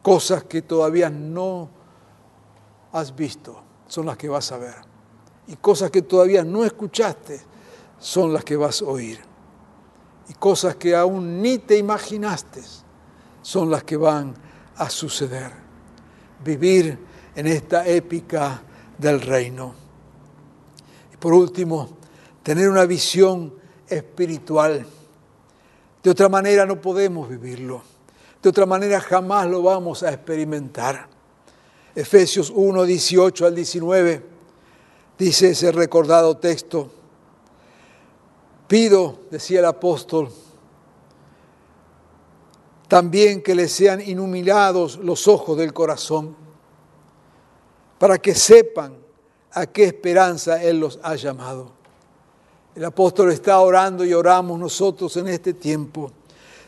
cosas 0.02 0.44
que 0.44 0.62
todavía 0.62 1.10
no 1.10 1.68
has 2.92 3.14
visto 3.14 3.62
son 3.86 4.06
las 4.06 4.16
que 4.16 4.28
vas 4.28 4.52
a 4.52 4.58
ver. 4.58 4.87
Y 5.48 5.56
cosas 5.56 5.90
que 5.90 6.02
todavía 6.02 6.44
no 6.44 6.64
escuchaste 6.64 7.40
son 7.98 8.32
las 8.32 8.44
que 8.44 8.56
vas 8.56 8.82
a 8.82 8.84
oír. 8.84 9.18
Y 10.28 10.34
cosas 10.34 10.76
que 10.76 10.94
aún 10.94 11.40
ni 11.40 11.58
te 11.58 11.78
imaginaste 11.78 12.60
son 13.40 13.70
las 13.70 13.82
que 13.82 13.96
van 13.96 14.34
a 14.76 14.90
suceder. 14.90 15.50
Vivir 16.44 16.98
en 17.34 17.46
esta 17.46 17.88
épica 17.88 18.62
del 18.98 19.22
reino. 19.22 19.74
Y 21.14 21.16
por 21.16 21.32
último, 21.32 21.96
tener 22.42 22.68
una 22.68 22.84
visión 22.84 23.54
espiritual. 23.88 24.84
De 26.02 26.10
otra 26.10 26.28
manera 26.28 26.66
no 26.66 26.78
podemos 26.78 27.26
vivirlo. 27.26 27.82
De 28.42 28.50
otra 28.50 28.66
manera 28.66 29.00
jamás 29.00 29.46
lo 29.46 29.62
vamos 29.62 30.02
a 30.02 30.12
experimentar. 30.12 31.08
Efesios 31.94 32.52
1, 32.54 32.84
18 32.84 33.46
al 33.46 33.54
19 33.54 34.37
dice 35.18 35.50
ese 35.50 35.72
recordado 35.72 36.36
texto. 36.36 36.90
Pido, 38.66 39.18
decía 39.30 39.60
el 39.60 39.64
apóstol, 39.64 40.30
también 42.86 43.42
que 43.42 43.54
les 43.54 43.72
sean 43.72 44.00
iluminados 44.00 44.96
los 44.98 45.28
ojos 45.28 45.58
del 45.58 45.72
corazón 45.72 46.36
para 47.98 48.18
que 48.18 48.34
sepan 48.34 48.96
a 49.52 49.66
qué 49.66 49.84
esperanza 49.84 50.62
Él 50.62 50.80
los 50.80 50.98
ha 51.02 51.14
llamado. 51.16 51.72
El 52.74 52.84
apóstol 52.84 53.32
está 53.32 53.58
orando 53.58 54.04
y 54.04 54.14
oramos 54.14 54.58
nosotros 54.58 55.16
en 55.16 55.28
este 55.28 55.52
tiempo. 55.54 56.12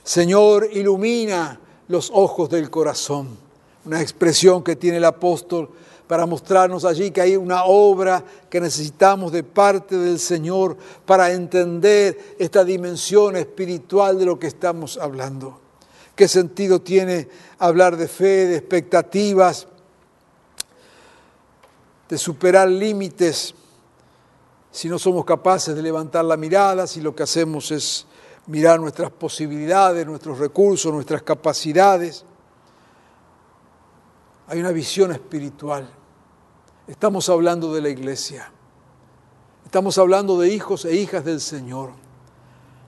Señor, 0.03 0.69
ilumina 0.73 1.61
los 1.89 2.11
ojos 2.13 2.51
del 2.51 2.69
corazón. 2.69 3.29
Una 3.85 4.01
expresión 4.01 4.63
que 4.63 4.77
tiene 4.77 4.97
el 4.97 5.05
apóstol 5.05 5.71
para 6.11 6.27
mostrarnos 6.27 6.85
allí 6.85 7.13
que 7.13 7.21
hay 7.21 7.37
una 7.37 7.67
obra 7.67 8.25
que 8.51 8.61
necesitamos 8.61 9.31
de 9.31 9.45
parte 9.45 9.97
del 9.97 10.19
Señor 10.19 10.77
para 11.07 11.31
entender 11.31 12.35
esta 12.37 12.65
dimensión 12.65 13.37
espiritual 13.37 14.19
de 14.19 14.27
lo 14.27 14.37
que 14.37 14.49
estamos 14.49 14.99
hablando. 14.99 15.61
¿Qué 16.17 16.27
sentido 16.27 16.81
tiene 16.81 17.29
hablar 17.61 17.97
de 17.97 18.09
fe, 18.09 18.49
de 18.49 18.57
expectativas, 18.57 19.69
de 22.09 22.19
superar 22.19 22.69
límites 22.69 23.55
si 24.73 24.89
no 24.89 24.99
somos 24.99 25.25
capaces 25.25 25.77
de 25.77 25.81
levantar 25.81 26.25
la 26.25 26.37
mirada, 26.37 26.89
si 26.89 27.01
lo 27.01 27.15
que 27.15 27.23
hacemos 27.23 27.71
es 27.71 28.05
mirar 28.49 28.81
nuestras 28.81 29.13
posibilidades, 29.13 30.05
nuestros 30.05 30.41
recursos, 30.41 30.93
nuestras 30.93 31.23
capacidades. 31.23 32.25
Hay 34.49 34.59
una 34.59 34.73
visión 34.73 35.13
espiritual. 35.13 36.00
Estamos 36.91 37.29
hablando 37.29 37.73
de 37.73 37.81
la 37.81 37.89
iglesia. 37.89 38.51
Estamos 39.65 39.97
hablando 39.97 40.41
de 40.41 40.53
hijos 40.53 40.85
e 40.85 40.97
hijas 40.97 41.25
del 41.25 41.41
Señor. 41.41 41.93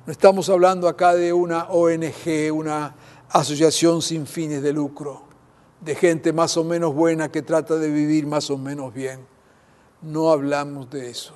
No 0.05 0.11
estamos 0.11 0.49
hablando 0.49 0.89
acá 0.89 1.15
de 1.15 1.33
una 1.33 1.69
ONG, 1.69 2.53
una 2.53 2.97
asociación 3.29 4.03
sin 4.03 4.27
fines 4.27 4.61
de 4.61 4.73
lucro 4.73 5.23
de 5.81 5.95
gente 5.95 6.33
más 6.33 6.57
o 6.57 6.65
menos 6.65 6.93
buena 6.93 7.31
que 7.31 7.43
trata 7.43 7.77
de 7.77 7.91
vivir 7.93 8.27
más 8.27 8.51
o 8.51 8.59
menos 8.59 8.93
bien. 8.93 9.25
No 10.01 10.33
hablamos 10.33 10.91
de 10.91 11.09
eso. 11.09 11.35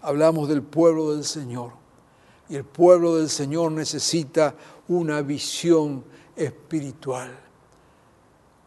Hablamos 0.00 0.48
del 0.48 0.62
pueblo 0.62 1.12
del 1.12 1.24
Señor. 1.24 1.72
Y 2.48 2.54
el 2.54 2.64
pueblo 2.64 3.16
del 3.16 3.28
Señor 3.28 3.72
necesita 3.72 4.54
una 4.86 5.22
visión 5.22 6.04
espiritual. 6.36 7.36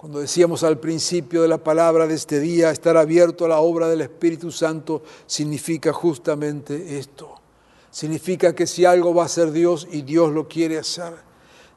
Cuando 0.04 0.20
decíamos 0.20 0.64
al 0.64 0.80
principio 0.80 1.44
de 1.44 1.48
la 1.48 1.64
palabra 1.64 2.06
de 2.06 2.16
este 2.16 2.42
día, 2.42 2.72
estar 2.72 2.98
abierto 2.98 3.46
a 3.46 3.48
la 3.48 3.62
obra 3.62 3.88
del 3.88 4.02
Espíritu 4.02 4.52
Santo 4.52 5.02
significa 5.26 5.94
justamente 5.94 6.98
esto. 7.00 7.40
Significa 7.90 8.54
que 8.54 8.68
si 8.68 8.84
algo 8.84 9.16
va 9.16 9.24
a 9.24 9.30
ser 9.30 9.54
Dios 9.54 9.88
y 9.90 10.02
Dios 10.02 10.34
lo 10.34 10.50
quiere 10.50 10.78
hacer, 10.78 11.14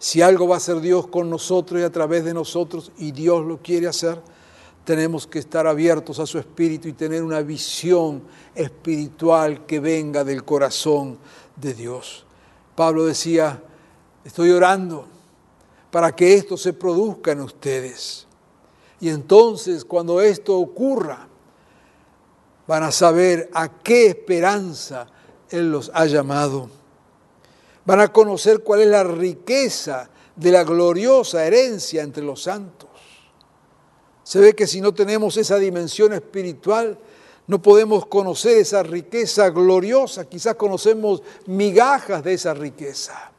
si 0.00 0.22
algo 0.22 0.48
va 0.48 0.56
a 0.56 0.60
ser 0.60 0.80
Dios 0.80 1.06
con 1.06 1.30
nosotros 1.30 1.80
y 1.80 1.84
a 1.84 1.92
través 1.92 2.24
de 2.24 2.34
nosotros 2.34 2.90
y 2.98 3.12
Dios 3.12 3.46
lo 3.46 3.62
quiere 3.62 3.86
hacer, 3.86 4.20
tenemos 4.82 5.28
que 5.28 5.38
estar 5.38 5.68
abiertos 5.68 6.18
a 6.18 6.26
su 6.26 6.40
espíritu 6.40 6.88
y 6.88 6.94
tener 6.94 7.22
una 7.22 7.42
visión 7.42 8.24
espiritual 8.56 9.66
que 9.66 9.78
venga 9.78 10.24
del 10.24 10.42
corazón 10.42 11.16
de 11.54 11.74
Dios. 11.74 12.26
Pablo 12.74 13.04
decía, 13.04 13.62
estoy 14.24 14.50
orando 14.50 15.15
para 15.96 16.14
que 16.14 16.34
esto 16.34 16.58
se 16.58 16.74
produzca 16.74 17.32
en 17.32 17.40
ustedes. 17.40 18.26
Y 19.00 19.08
entonces 19.08 19.82
cuando 19.82 20.20
esto 20.20 20.54
ocurra, 20.54 21.26
van 22.66 22.82
a 22.82 22.92
saber 22.92 23.48
a 23.54 23.80
qué 23.82 24.08
esperanza 24.08 25.06
Él 25.48 25.72
los 25.72 25.90
ha 25.94 26.04
llamado 26.04 26.68
van 27.86 28.00
a 28.00 28.12
conocer 28.12 28.60
cuál 28.60 28.82
es 28.82 28.88
la 28.88 29.04
riqueza 29.04 30.10
de 30.34 30.50
la 30.50 30.64
gloriosa 30.64 31.46
herencia 31.46 32.02
entre 32.02 32.22
los 32.22 32.42
santos. 32.42 32.90
Se 34.22 34.38
ve 34.38 34.54
que 34.54 34.66
si 34.66 34.82
no 34.82 34.92
tenemos 34.92 35.38
esa 35.38 35.56
dimensión 35.56 36.12
espiritual, 36.12 36.98
no 37.46 37.62
podemos 37.62 38.04
conocer 38.04 38.58
esa 38.58 38.82
riqueza 38.82 39.48
gloriosa, 39.48 40.28
quizás 40.28 40.56
conocemos 40.56 41.22
migajas 41.46 42.22
de 42.22 42.34
esa 42.34 42.52
riqueza. 42.52 43.32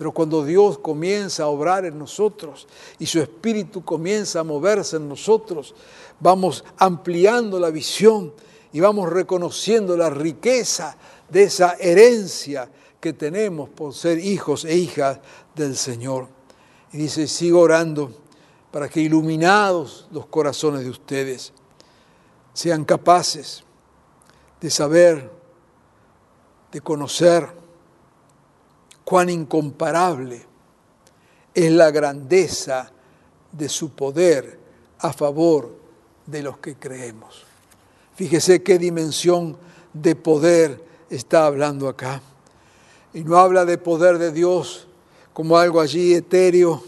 Pero 0.00 0.12
cuando 0.12 0.42
Dios 0.42 0.78
comienza 0.78 1.42
a 1.42 1.48
obrar 1.48 1.84
en 1.84 1.98
nosotros 1.98 2.66
y 2.98 3.04
su 3.04 3.20
espíritu 3.20 3.84
comienza 3.84 4.40
a 4.40 4.44
moverse 4.44 4.96
en 4.96 5.06
nosotros, 5.06 5.74
vamos 6.18 6.64
ampliando 6.78 7.60
la 7.60 7.68
visión 7.68 8.32
y 8.72 8.80
vamos 8.80 9.10
reconociendo 9.10 9.98
la 9.98 10.08
riqueza 10.08 10.96
de 11.28 11.42
esa 11.42 11.76
herencia 11.78 12.70
que 12.98 13.12
tenemos 13.12 13.68
por 13.68 13.92
ser 13.92 14.24
hijos 14.24 14.64
e 14.64 14.74
hijas 14.74 15.18
del 15.54 15.76
Señor. 15.76 16.28
Y 16.94 16.96
dice, 16.96 17.28
sigo 17.28 17.60
orando 17.60 18.10
para 18.70 18.88
que 18.88 19.02
iluminados 19.02 20.08
los 20.12 20.24
corazones 20.24 20.80
de 20.80 20.88
ustedes 20.88 21.52
sean 22.54 22.86
capaces 22.86 23.64
de 24.62 24.70
saber, 24.70 25.30
de 26.72 26.80
conocer 26.80 27.59
cuán 29.10 29.28
incomparable 29.28 30.40
es 31.52 31.72
la 31.72 31.90
grandeza 31.90 32.92
de 33.50 33.68
su 33.68 33.90
poder 33.90 34.56
a 35.00 35.12
favor 35.12 35.74
de 36.26 36.44
los 36.44 36.58
que 36.58 36.76
creemos. 36.76 37.42
Fíjese 38.14 38.62
qué 38.62 38.78
dimensión 38.78 39.56
de 39.92 40.14
poder 40.14 40.80
está 41.10 41.46
hablando 41.46 41.88
acá. 41.88 42.22
Y 43.12 43.24
no 43.24 43.36
habla 43.36 43.64
de 43.64 43.78
poder 43.78 44.16
de 44.18 44.30
Dios 44.30 44.86
como 45.32 45.58
algo 45.58 45.80
allí 45.80 46.14
etéreo. 46.14 46.80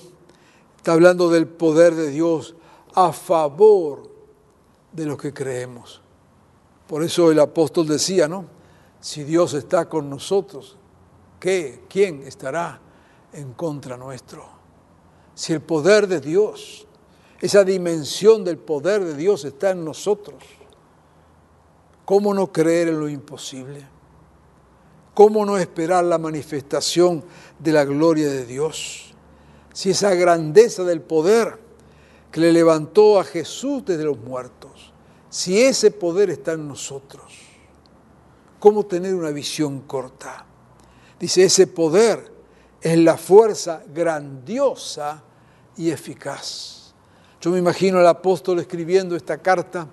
Está 0.77 0.93
hablando 0.93 1.29
del 1.29 1.49
poder 1.49 1.97
de 1.97 2.11
Dios 2.11 2.55
a 2.95 3.13
favor 3.13 4.09
de 4.93 5.07
los 5.07 5.19
que 5.19 5.35
creemos. 5.35 6.01
Por 6.87 7.03
eso 7.03 7.33
el 7.33 7.41
apóstol 7.41 7.89
decía, 7.89 8.29
¿no? 8.29 8.45
Si 9.01 9.25
Dios 9.25 9.55
está 9.55 9.89
con 9.89 10.09
nosotros, 10.09 10.77
¿qué? 11.43 11.83
¿Quién 11.89 12.23
estará 12.23 12.81
en 13.33 13.53
contra 13.55 13.97
nuestro? 13.97 14.49
Si 15.35 15.53
el 15.53 15.61
poder 15.61 16.07
de 16.07 16.21
Dios, 16.21 16.87
esa 17.41 17.65
dimensión 17.65 18.45
del 18.45 18.59
poder 18.59 19.05
de 19.05 19.17
Dios 19.17 19.45
está 19.45 19.71
en 19.71 19.85
nosotros, 19.85 20.41
¿cómo 22.05 22.33
no 22.33 22.53
creer 22.53 22.89
en 22.89 23.01
lo 23.01 23.09
imposible? 23.09 23.85
¿Cómo 25.15 25.45
no 25.45 25.59
esperar 25.59 26.05
la 26.05 26.17
manifestación 26.17 27.25
de 27.59 27.73
la 27.73 27.85
gloria 27.85 28.29
de 28.29 28.47
Dios? 28.47 29.13
Si 29.73 29.91
esa 29.91 30.15
grandeza 30.15 30.85
del 30.85 31.03
poder 31.03 31.59
que 32.31 32.39
le 32.39 32.53
levantó 32.53 33.19
a 33.19 33.25
Jesús 33.25 33.85
desde 33.85 34.05
los 34.05 34.19
muertos, 34.19 34.93
si 35.29 35.61
ese 35.61 35.91
poder 35.91 36.31
está 36.31 36.53
en 36.53 36.69
nosotros, 36.69 37.33
¿cómo 38.61 38.87
tener 38.87 39.17
una 39.17 39.31
visión 39.31 39.81
corta? 39.81 40.47
Dice, 41.23 41.45
ese 41.45 41.69
poder 41.69 42.33
es 42.81 42.99
la 42.99 43.17
fuerza 43.17 43.85
grandiosa 43.95 45.23
y 45.77 45.89
eficaz. 45.89 46.95
Yo 47.41 47.53
me 47.53 47.61
imagino 47.61 48.01
al 48.01 48.09
apóstol 48.09 48.59
escribiendo 48.59 49.15
esta 49.15 49.39
carta 49.39 49.87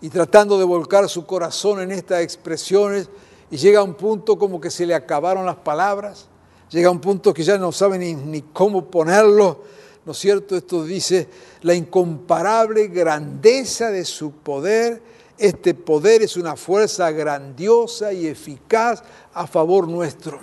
y 0.00 0.08
tratando 0.10 0.56
de 0.60 0.64
volcar 0.64 1.08
su 1.08 1.26
corazón 1.26 1.80
en 1.80 1.90
estas 1.90 2.22
expresiones 2.22 3.08
y 3.50 3.56
llega 3.56 3.80
a 3.80 3.82
un 3.82 3.94
punto 3.94 4.38
como 4.38 4.60
que 4.60 4.70
se 4.70 4.86
le 4.86 4.94
acabaron 4.94 5.44
las 5.44 5.56
palabras, 5.56 6.28
llega 6.70 6.86
a 6.86 6.92
un 6.92 7.00
punto 7.00 7.34
que 7.34 7.42
ya 7.42 7.58
no 7.58 7.72
sabe 7.72 7.98
ni, 7.98 8.14
ni 8.14 8.42
cómo 8.42 8.84
ponerlo, 8.88 9.64
¿no 10.06 10.12
es 10.12 10.18
cierto? 10.18 10.56
Esto 10.56 10.84
dice 10.84 11.26
la 11.62 11.74
incomparable 11.74 12.86
grandeza 12.86 13.90
de 13.90 14.04
su 14.04 14.30
poder. 14.30 15.02
Este 15.36 15.74
poder 15.74 16.22
es 16.22 16.36
una 16.36 16.54
fuerza 16.54 17.10
grandiosa 17.10 18.12
y 18.12 18.28
eficaz 18.28 19.02
a 19.34 19.48
favor 19.48 19.88
nuestro. 19.88 20.38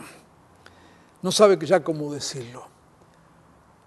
No 1.22 1.32
sabe 1.32 1.58
ya 1.66 1.84
cómo 1.84 2.14
decirlo. 2.14 2.68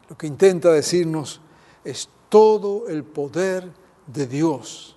Lo 0.09 0.19
que 0.19 0.27
intenta 0.27 0.73
decirnos 0.73 1.41
es 1.85 2.09
todo 2.29 2.89
el 2.89 3.05
poder 3.05 3.71
de 4.07 4.27
Dios 4.27 4.97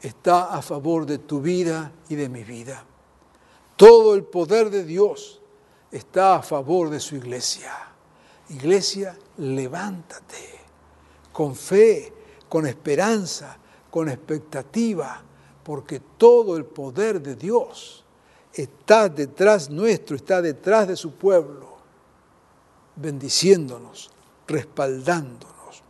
está 0.00 0.54
a 0.54 0.62
favor 0.62 1.06
de 1.06 1.18
tu 1.18 1.40
vida 1.40 1.92
y 2.08 2.14
de 2.14 2.28
mi 2.28 2.42
vida. 2.42 2.84
Todo 3.76 4.14
el 4.14 4.24
poder 4.24 4.70
de 4.70 4.84
Dios 4.84 5.40
está 5.90 6.36
a 6.36 6.42
favor 6.42 6.90
de 6.90 7.00
su 7.00 7.16
iglesia. 7.16 7.72
Iglesia, 8.48 9.16
levántate 9.38 10.60
con 11.32 11.54
fe, 11.54 12.12
con 12.48 12.66
esperanza, 12.66 13.56
con 13.90 14.08
expectativa, 14.08 15.22
porque 15.62 16.00
todo 16.18 16.56
el 16.56 16.64
poder 16.64 17.20
de 17.20 17.36
Dios 17.36 18.04
está 18.52 19.08
detrás 19.08 19.70
nuestro, 19.70 20.16
está 20.16 20.42
detrás 20.42 20.88
de 20.88 20.96
su 20.96 21.14
pueblo, 21.14 21.78
bendiciéndonos, 22.96 24.10
respaldándonos. 24.46 25.82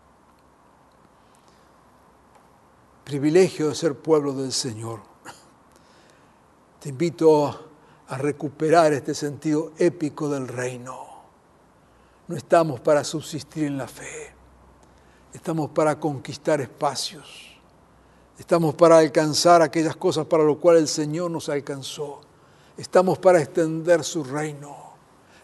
Privilegio 3.05 3.69
de 3.69 3.75
ser 3.75 3.97
pueblo 3.97 4.33
del 4.33 4.53
Señor. 4.53 5.01
Te 6.81 6.91
invito 6.91 7.69
a 8.09 8.19
recuperar 8.19 8.93
este 8.93 9.15
sentido 9.15 9.73
épico 9.79 10.29
del 10.29 10.49
reino. 10.49 11.09
No 12.29 12.37
estamos 12.37 12.81
para 12.81 13.03
subsistir 13.03 13.65
en 13.65 13.77
la 13.77 13.89
fe, 13.89 14.33
estamos 15.33 15.71
para 15.71 15.99
conquistar 15.99 16.61
espacios. 16.61 17.51
Estamos 18.41 18.75
para 18.75 18.97
alcanzar 18.97 19.61
aquellas 19.61 19.97
cosas 19.97 20.25
para 20.25 20.43
lo 20.43 20.59
cual 20.59 20.79
el 20.79 20.89
Señor 20.89 21.31
nos 21.31 21.51
alcanzó. 21.51 22.23
Estamos 22.81 23.19
para 23.19 23.43
extender 23.43 24.03
su 24.03 24.25
reino 24.25 24.75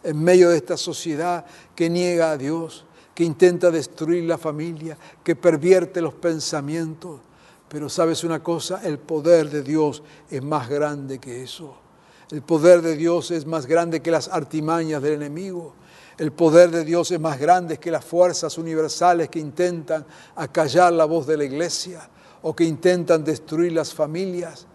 en 0.03 0.25
medio 0.25 0.49
de 0.49 0.57
esta 0.57 0.79
sociedad 0.79 1.44
que 1.75 1.90
niega 1.90 2.31
a 2.31 2.38
Dios, 2.38 2.87
que 3.14 3.25
intenta 3.25 3.70
destruir 3.70 4.25
la 4.25 4.38
familia, 4.38 4.96
que 5.22 5.37
pervierte 5.37 6.01
los 6.01 6.14
pensamientos. 6.14 7.20
Pero 7.68 7.90
sabes 7.90 8.25
una 8.25 8.42
cosa, 8.42 8.81
el 8.85 8.99
poder 8.99 9.51
de 9.51 9.62
Dios 9.62 10.03
es 10.31 10.42
más 10.42 10.70
grande 10.70 11.18
que 11.18 11.42
eso. 11.42 11.77
El 12.31 12.40
poder 12.40 12.81
de 12.81 12.96
Dios 12.96 13.31
es 13.31 13.44
más 13.44 13.66
grande 13.66 14.01
que 14.01 14.11
las 14.11 14.29
artimañas 14.29 15.03
del 15.03 15.12
enemigo. 15.12 15.75
El 16.16 16.33
poder 16.33 16.70
de 16.70 16.87
Dios 16.87 17.11
es 17.11 17.20
más 17.20 17.38
grande 17.38 17.77
que 17.77 17.90
las 17.90 18.03
fuerzas 18.07 18.57
universales 18.57 19.29
que 19.29 19.40
intentan 19.40 20.07
acallar 20.37 20.90
la 20.90 21.05
voz 21.05 21.27
de 21.27 21.37
la 21.37 21.44
iglesia 21.44 22.09
o 22.40 22.57
que 22.57 22.64
intentan 22.64 23.22
destruir 23.22 23.72
las 23.72 23.92
familias. 23.92 24.66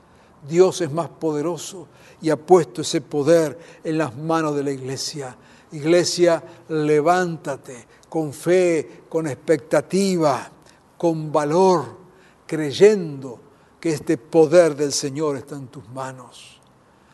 Dios 0.47 0.82
es 0.82 0.91
más 0.91 1.10
poderoso 1.10 1.88
y 2.21 2.29
ha 2.29 2.38
puesto 2.38 2.81
ese 2.81 3.01
poder 3.01 3.57
en 3.84 3.97
las 3.97 4.15
manos 4.15 4.55
de 4.55 4.63
la 4.63 4.71
iglesia. 4.71 5.36
Iglesia, 5.71 6.43
levántate 6.69 7.88
con 8.10 8.34
fe, 8.34 9.03
con 9.10 9.27
expectativa, 9.27 10.49
con 10.97 11.31
valor, 11.31 11.86
creyendo 12.45 13.39
que 13.79 13.93
este 13.93 14.17
poder 14.17 14.75
del 14.75 14.91
Señor 14.91 15.38
está 15.38 15.55
en 15.55 15.67
tus 15.67 15.88
manos. 15.89 16.60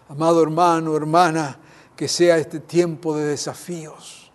Amado 0.10 0.42
hermano, 0.42 0.96
hermana, 0.96 1.58
que 1.96 2.08
sea 2.08 2.38
este 2.38 2.60
tiempo 2.60 3.16
de 3.16 3.26
desafíos, 3.26 4.32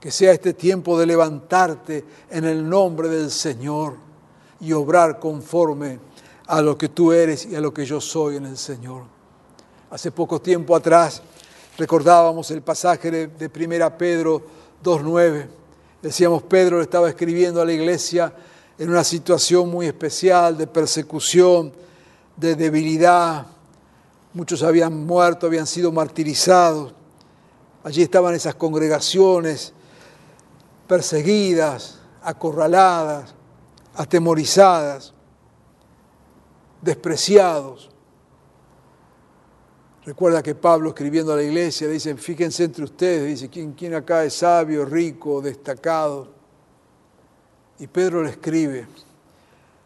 que 0.00 0.10
sea 0.10 0.32
este 0.32 0.54
tiempo 0.54 0.98
de 0.98 1.06
levantarte 1.06 2.04
en 2.30 2.44
el 2.44 2.68
nombre 2.68 3.08
del 3.08 3.30
Señor 3.30 3.94
y 4.60 4.72
obrar 4.72 5.18
conforme 5.18 5.98
a 6.46 6.60
lo 6.60 6.76
que 6.76 6.88
tú 6.88 7.12
eres 7.12 7.46
y 7.46 7.54
a 7.54 7.60
lo 7.60 7.72
que 7.72 7.84
yo 7.84 8.00
soy 8.00 8.36
en 8.36 8.46
el 8.46 8.56
Señor. 8.56 9.19
Hace 9.90 10.12
poco 10.12 10.40
tiempo 10.40 10.76
atrás 10.76 11.20
recordábamos 11.76 12.48
el 12.52 12.62
pasaje 12.62 13.10
de, 13.10 13.50
1 13.52 13.98
Pedro 13.98 14.40
2.9. 14.84 15.48
Decíamos, 16.00 16.44
Pedro 16.44 16.76
le 16.76 16.84
estaba 16.84 17.08
escribiendo 17.08 17.60
a 17.60 17.64
la 17.64 17.72
iglesia 17.72 18.32
en 18.78 18.88
una 18.88 19.02
situación 19.02 19.68
muy 19.68 19.86
especial 19.86 20.56
de 20.56 20.68
persecución, 20.68 21.72
de 22.36 22.54
debilidad. 22.54 23.46
Muchos 24.32 24.62
habían 24.62 25.04
muerto, 25.04 25.48
habían 25.48 25.66
sido 25.66 25.90
martirizados. 25.90 26.94
Allí 27.82 28.02
estaban 28.02 28.32
esas 28.32 28.54
congregaciones 28.54 29.72
perseguidas, 30.86 31.98
acorraladas, 32.22 33.34
atemorizadas, 33.96 35.12
despreciados. 36.80 37.89
Recuerda 40.10 40.42
que 40.42 40.56
Pablo 40.56 40.88
escribiendo 40.88 41.32
a 41.32 41.36
la 41.36 41.44
iglesia 41.44 41.86
dice, 41.86 42.16
fíjense 42.16 42.64
entre 42.64 42.82
ustedes, 42.82 43.28
dice, 43.28 43.48
¿quién, 43.48 43.74
quién 43.74 43.94
acá 43.94 44.24
es 44.24 44.34
sabio, 44.34 44.84
rico, 44.84 45.40
destacado? 45.40 46.26
Y 47.78 47.86
Pedro 47.86 48.24
le 48.24 48.30
escribe 48.30 48.88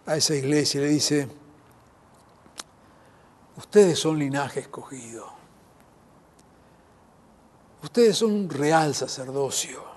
a 0.07 0.17
esa 0.17 0.35
iglesia 0.35 0.81
y 0.81 0.85
le 0.85 0.91
dice, 0.91 1.29
ustedes 3.59 3.99
son 3.99 4.19
linaje 4.19 4.61
escogido, 4.61 5.27
ustedes 7.83 8.17
son 8.17 8.33
un 8.33 8.49
real 8.49 8.95
sacerdocio 8.95 9.95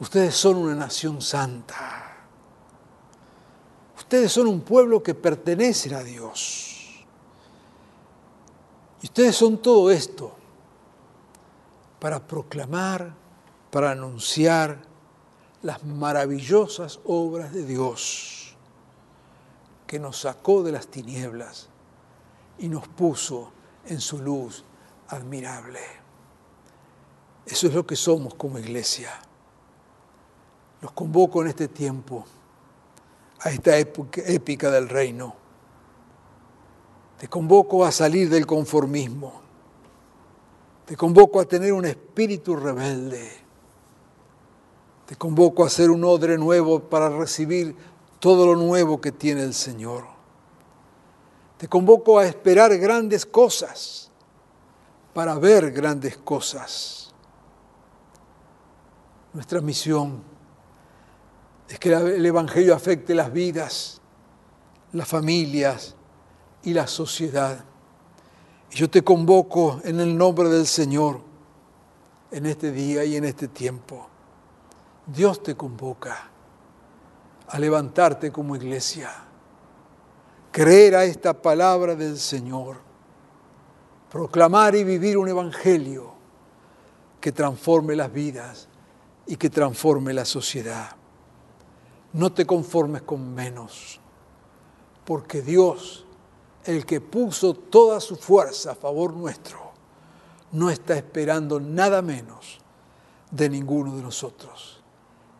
Ustedes 0.00 0.34
son 0.34 0.56
una 0.56 0.74
nación 0.74 1.20
santa. 1.20 2.16
Ustedes 3.98 4.32
son 4.32 4.46
un 4.46 4.62
pueblo 4.62 5.02
que 5.02 5.14
pertenece 5.14 5.94
a 5.94 6.02
Dios. 6.02 6.69
Y 9.02 9.06
ustedes 9.06 9.36
son 9.36 9.58
todo 9.58 9.90
esto 9.90 10.32
para 11.98 12.26
proclamar, 12.26 13.14
para 13.70 13.92
anunciar 13.92 14.78
las 15.62 15.84
maravillosas 15.84 17.00
obras 17.04 17.52
de 17.52 17.64
Dios 17.64 18.56
que 19.86 19.98
nos 19.98 20.20
sacó 20.20 20.62
de 20.62 20.72
las 20.72 20.86
tinieblas 20.86 21.68
y 22.58 22.68
nos 22.68 22.86
puso 22.88 23.52
en 23.86 24.00
su 24.00 24.18
luz 24.18 24.64
admirable. 25.08 25.80
Eso 27.44 27.66
es 27.66 27.74
lo 27.74 27.86
que 27.86 27.96
somos 27.96 28.34
como 28.34 28.58
iglesia. 28.58 29.10
Los 30.80 30.92
convoco 30.92 31.42
en 31.42 31.48
este 31.48 31.68
tiempo 31.68 32.24
a 33.40 33.50
esta 33.50 33.76
época, 33.76 34.22
épica 34.24 34.70
del 34.70 34.88
reino. 34.88 35.39
Te 37.20 37.28
convoco 37.28 37.84
a 37.84 37.92
salir 37.92 38.30
del 38.30 38.46
conformismo. 38.46 39.42
Te 40.86 40.96
convoco 40.96 41.38
a 41.38 41.44
tener 41.44 41.70
un 41.70 41.84
espíritu 41.84 42.56
rebelde. 42.56 43.30
Te 45.04 45.16
convoco 45.16 45.62
a 45.62 45.68
ser 45.68 45.90
un 45.90 46.02
odre 46.02 46.38
nuevo 46.38 46.80
para 46.80 47.10
recibir 47.10 47.76
todo 48.20 48.46
lo 48.46 48.56
nuevo 48.56 49.02
que 49.02 49.12
tiene 49.12 49.42
el 49.42 49.52
Señor. 49.52 50.04
Te 51.58 51.68
convoco 51.68 52.18
a 52.18 52.24
esperar 52.24 52.74
grandes 52.78 53.26
cosas 53.26 54.10
para 55.12 55.34
ver 55.34 55.72
grandes 55.72 56.16
cosas. 56.16 57.12
Nuestra 59.34 59.60
misión 59.60 60.22
es 61.68 61.78
que 61.78 61.92
el 61.92 62.24
Evangelio 62.24 62.74
afecte 62.74 63.14
las 63.14 63.30
vidas, 63.30 64.00
las 64.94 65.06
familias 65.06 65.96
y 66.62 66.74
la 66.74 66.86
sociedad. 66.86 67.64
Yo 68.70 68.88
te 68.88 69.02
convoco 69.02 69.80
en 69.84 70.00
el 70.00 70.16
nombre 70.16 70.48
del 70.48 70.66
Señor 70.66 71.20
en 72.30 72.46
este 72.46 72.70
día 72.70 73.04
y 73.04 73.16
en 73.16 73.24
este 73.24 73.48
tiempo. 73.48 74.06
Dios 75.06 75.42
te 75.42 75.56
convoca 75.56 76.30
a 77.48 77.58
levantarte 77.58 78.30
como 78.30 78.54
iglesia, 78.54 79.10
creer 80.52 80.94
a 80.94 81.04
esta 81.04 81.34
palabra 81.42 81.96
del 81.96 82.16
Señor, 82.16 82.76
proclamar 84.08 84.76
y 84.76 84.84
vivir 84.84 85.18
un 85.18 85.28
evangelio 85.28 86.12
que 87.20 87.32
transforme 87.32 87.96
las 87.96 88.12
vidas 88.12 88.68
y 89.26 89.36
que 89.36 89.50
transforme 89.50 90.12
la 90.12 90.24
sociedad. 90.24 90.96
No 92.12 92.32
te 92.32 92.46
conformes 92.46 93.02
con 93.02 93.34
menos, 93.34 94.00
porque 95.04 95.42
Dios, 95.42 96.06
el 96.64 96.84
que 96.84 97.00
puso 97.00 97.54
toda 97.54 98.00
su 98.00 98.16
fuerza 98.16 98.72
a 98.72 98.74
favor 98.74 99.14
nuestro, 99.14 99.70
no 100.52 100.70
está 100.70 100.96
esperando 100.96 101.60
nada 101.60 102.02
menos 102.02 102.58
de 103.30 103.48
ninguno 103.48 103.96
de 103.96 104.02
nosotros. 104.02 104.82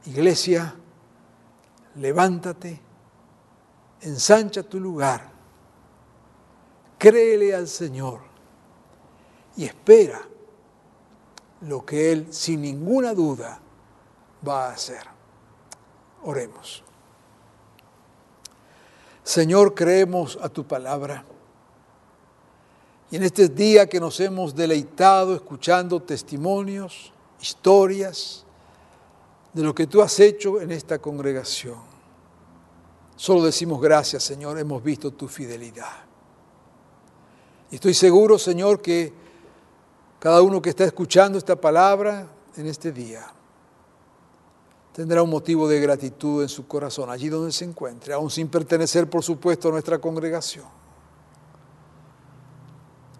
Iglesia, 0.07 0.75
levántate, 1.97 2.81
ensancha 4.01 4.63
tu 4.63 4.81
lugar, 4.81 5.31
créele 6.99 7.55
al 7.55 7.69
Señor 7.69 8.21
y 9.57 9.65
espera 9.65 10.21
lo 11.63 11.85
que 11.85 12.13
Él 12.13 12.33
sin 12.33 12.63
ninguna 12.63 13.13
duda 13.13 13.61
va 14.47 14.69
a 14.69 14.73
hacer. 14.73 15.03
Oremos. 16.23 16.83
Señor, 19.23 19.75
creemos 19.75 20.39
a 20.41 20.49
tu 20.49 20.65
palabra. 20.67 21.25
Y 23.11 23.17
en 23.17 23.25
este 23.25 23.49
día 23.49 23.89
que 23.89 24.01
nos 24.01 24.21
hemos 24.21 24.55
deleitado 24.55 25.35
escuchando 25.35 26.01
testimonios, 26.01 27.13
historias 27.41 28.45
de 29.53 29.63
lo 29.63 29.75
que 29.75 29.87
tú 29.87 30.01
has 30.01 30.19
hecho 30.21 30.61
en 30.61 30.71
esta 30.71 30.99
congregación, 30.99 31.79
solo 33.17 33.45
decimos 33.45 33.81
gracias, 33.81 34.23
Señor, 34.23 34.59
hemos 34.59 34.83
visto 34.83 35.11
tu 35.11 35.27
fidelidad. 35.29 36.05
Y 37.71 37.77
estoy 37.77 37.95
seguro, 37.95 38.39
Señor, 38.39 38.81
que 38.81 39.13
cada 40.19 40.43
uno 40.43 40.63
que 40.63 40.71
está 40.71 40.85
escuchando 40.85 41.39
esta 41.39 41.57
palabra 41.57 42.29
en 42.57 42.67
este 42.67 42.93
día 42.93 43.33
tendrá 44.93 45.23
un 45.23 45.31
motivo 45.31 45.69
de 45.69 45.81
gratitud 45.81 46.43
en 46.43 46.49
su 46.49 46.67
corazón, 46.67 47.11
allí 47.11 47.29
donde 47.29 47.53
se 47.53 47.65
encuentre, 47.65 48.13
aún 48.13 48.31
sin 48.31 48.49
pertenecer, 48.49 49.09
por 49.09 49.23
supuesto, 49.23 49.69
a 49.69 49.73
nuestra 49.73 49.99
congregación. 49.99 50.67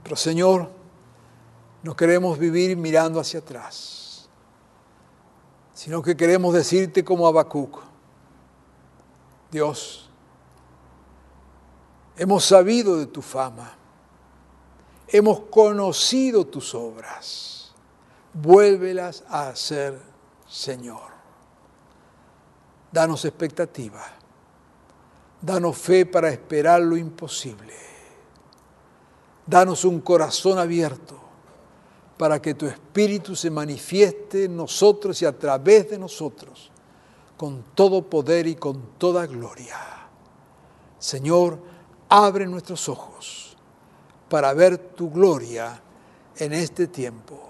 Pero 0.03 0.17
Señor, 0.17 0.71
no 1.83 1.95
queremos 1.95 2.39
vivir 2.39 2.77
mirando 2.77 3.21
hacia 3.21 3.41
atrás, 3.41 4.29
sino 5.73 6.03
que 6.03 6.17
queremos 6.17 6.53
decirte 6.53 7.05
como 7.05 7.27
Habacuc, 7.27 7.79
Dios, 9.51 10.11
hemos 12.17 12.45
sabido 12.45 12.97
de 12.97 13.07
tu 13.07 13.23
fama, 13.23 13.77
hemos 15.09 15.41
conocido 15.41 16.47
tus 16.47 16.75
obras, 16.75 17.73
vuélvelas 18.35 19.25
a 19.29 19.49
hacer, 19.49 20.01
Señor. 20.49 21.10
Danos 22.93 23.25
expectativa. 23.25 24.05
Danos 25.41 25.79
fe 25.79 26.07
para 26.07 26.29
esperar 26.29 26.83
lo 26.83 26.97
imposible. 26.97 27.75
Danos 29.47 29.85
un 29.85 30.01
corazón 30.01 30.59
abierto 30.59 31.19
para 32.17 32.41
que 32.41 32.55
tu 32.55 32.67
Espíritu 32.67 33.35
se 33.35 33.51
manifieste 33.51 34.45
en 34.45 34.57
nosotros 34.57 35.23
y 35.23 35.25
a 35.25 35.37
través 35.39 35.91
de 35.91 35.99
nosotros 35.99 36.71
con 37.37 37.65
todo 37.75 38.03
poder 38.03 38.47
y 38.47 38.57
con 38.57 38.99
toda 38.99 39.27
gloria. 39.27 39.79
Señor, 40.99 41.59
abre 42.11 42.47
nuestros 42.47 42.89
ojos 42.91 43.57
para 44.29 44.53
ver 44.53 44.77
tu 44.77 45.11
gloria 45.11 45.81
en 46.37 46.53
este 46.53 46.89
tiempo. 46.89 47.41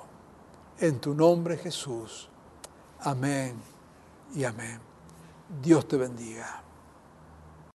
En 0.78 1.00
tu 1.00 1.14
nombre 1.14 1.56
Jesús. 1.56 2.28
Amén 3.00 3.56
y 4.34 4.44
amén. 4.44 4.89
Dios 5.62 5.88
te 5.88 5.96
bendiga. 5.96 6.62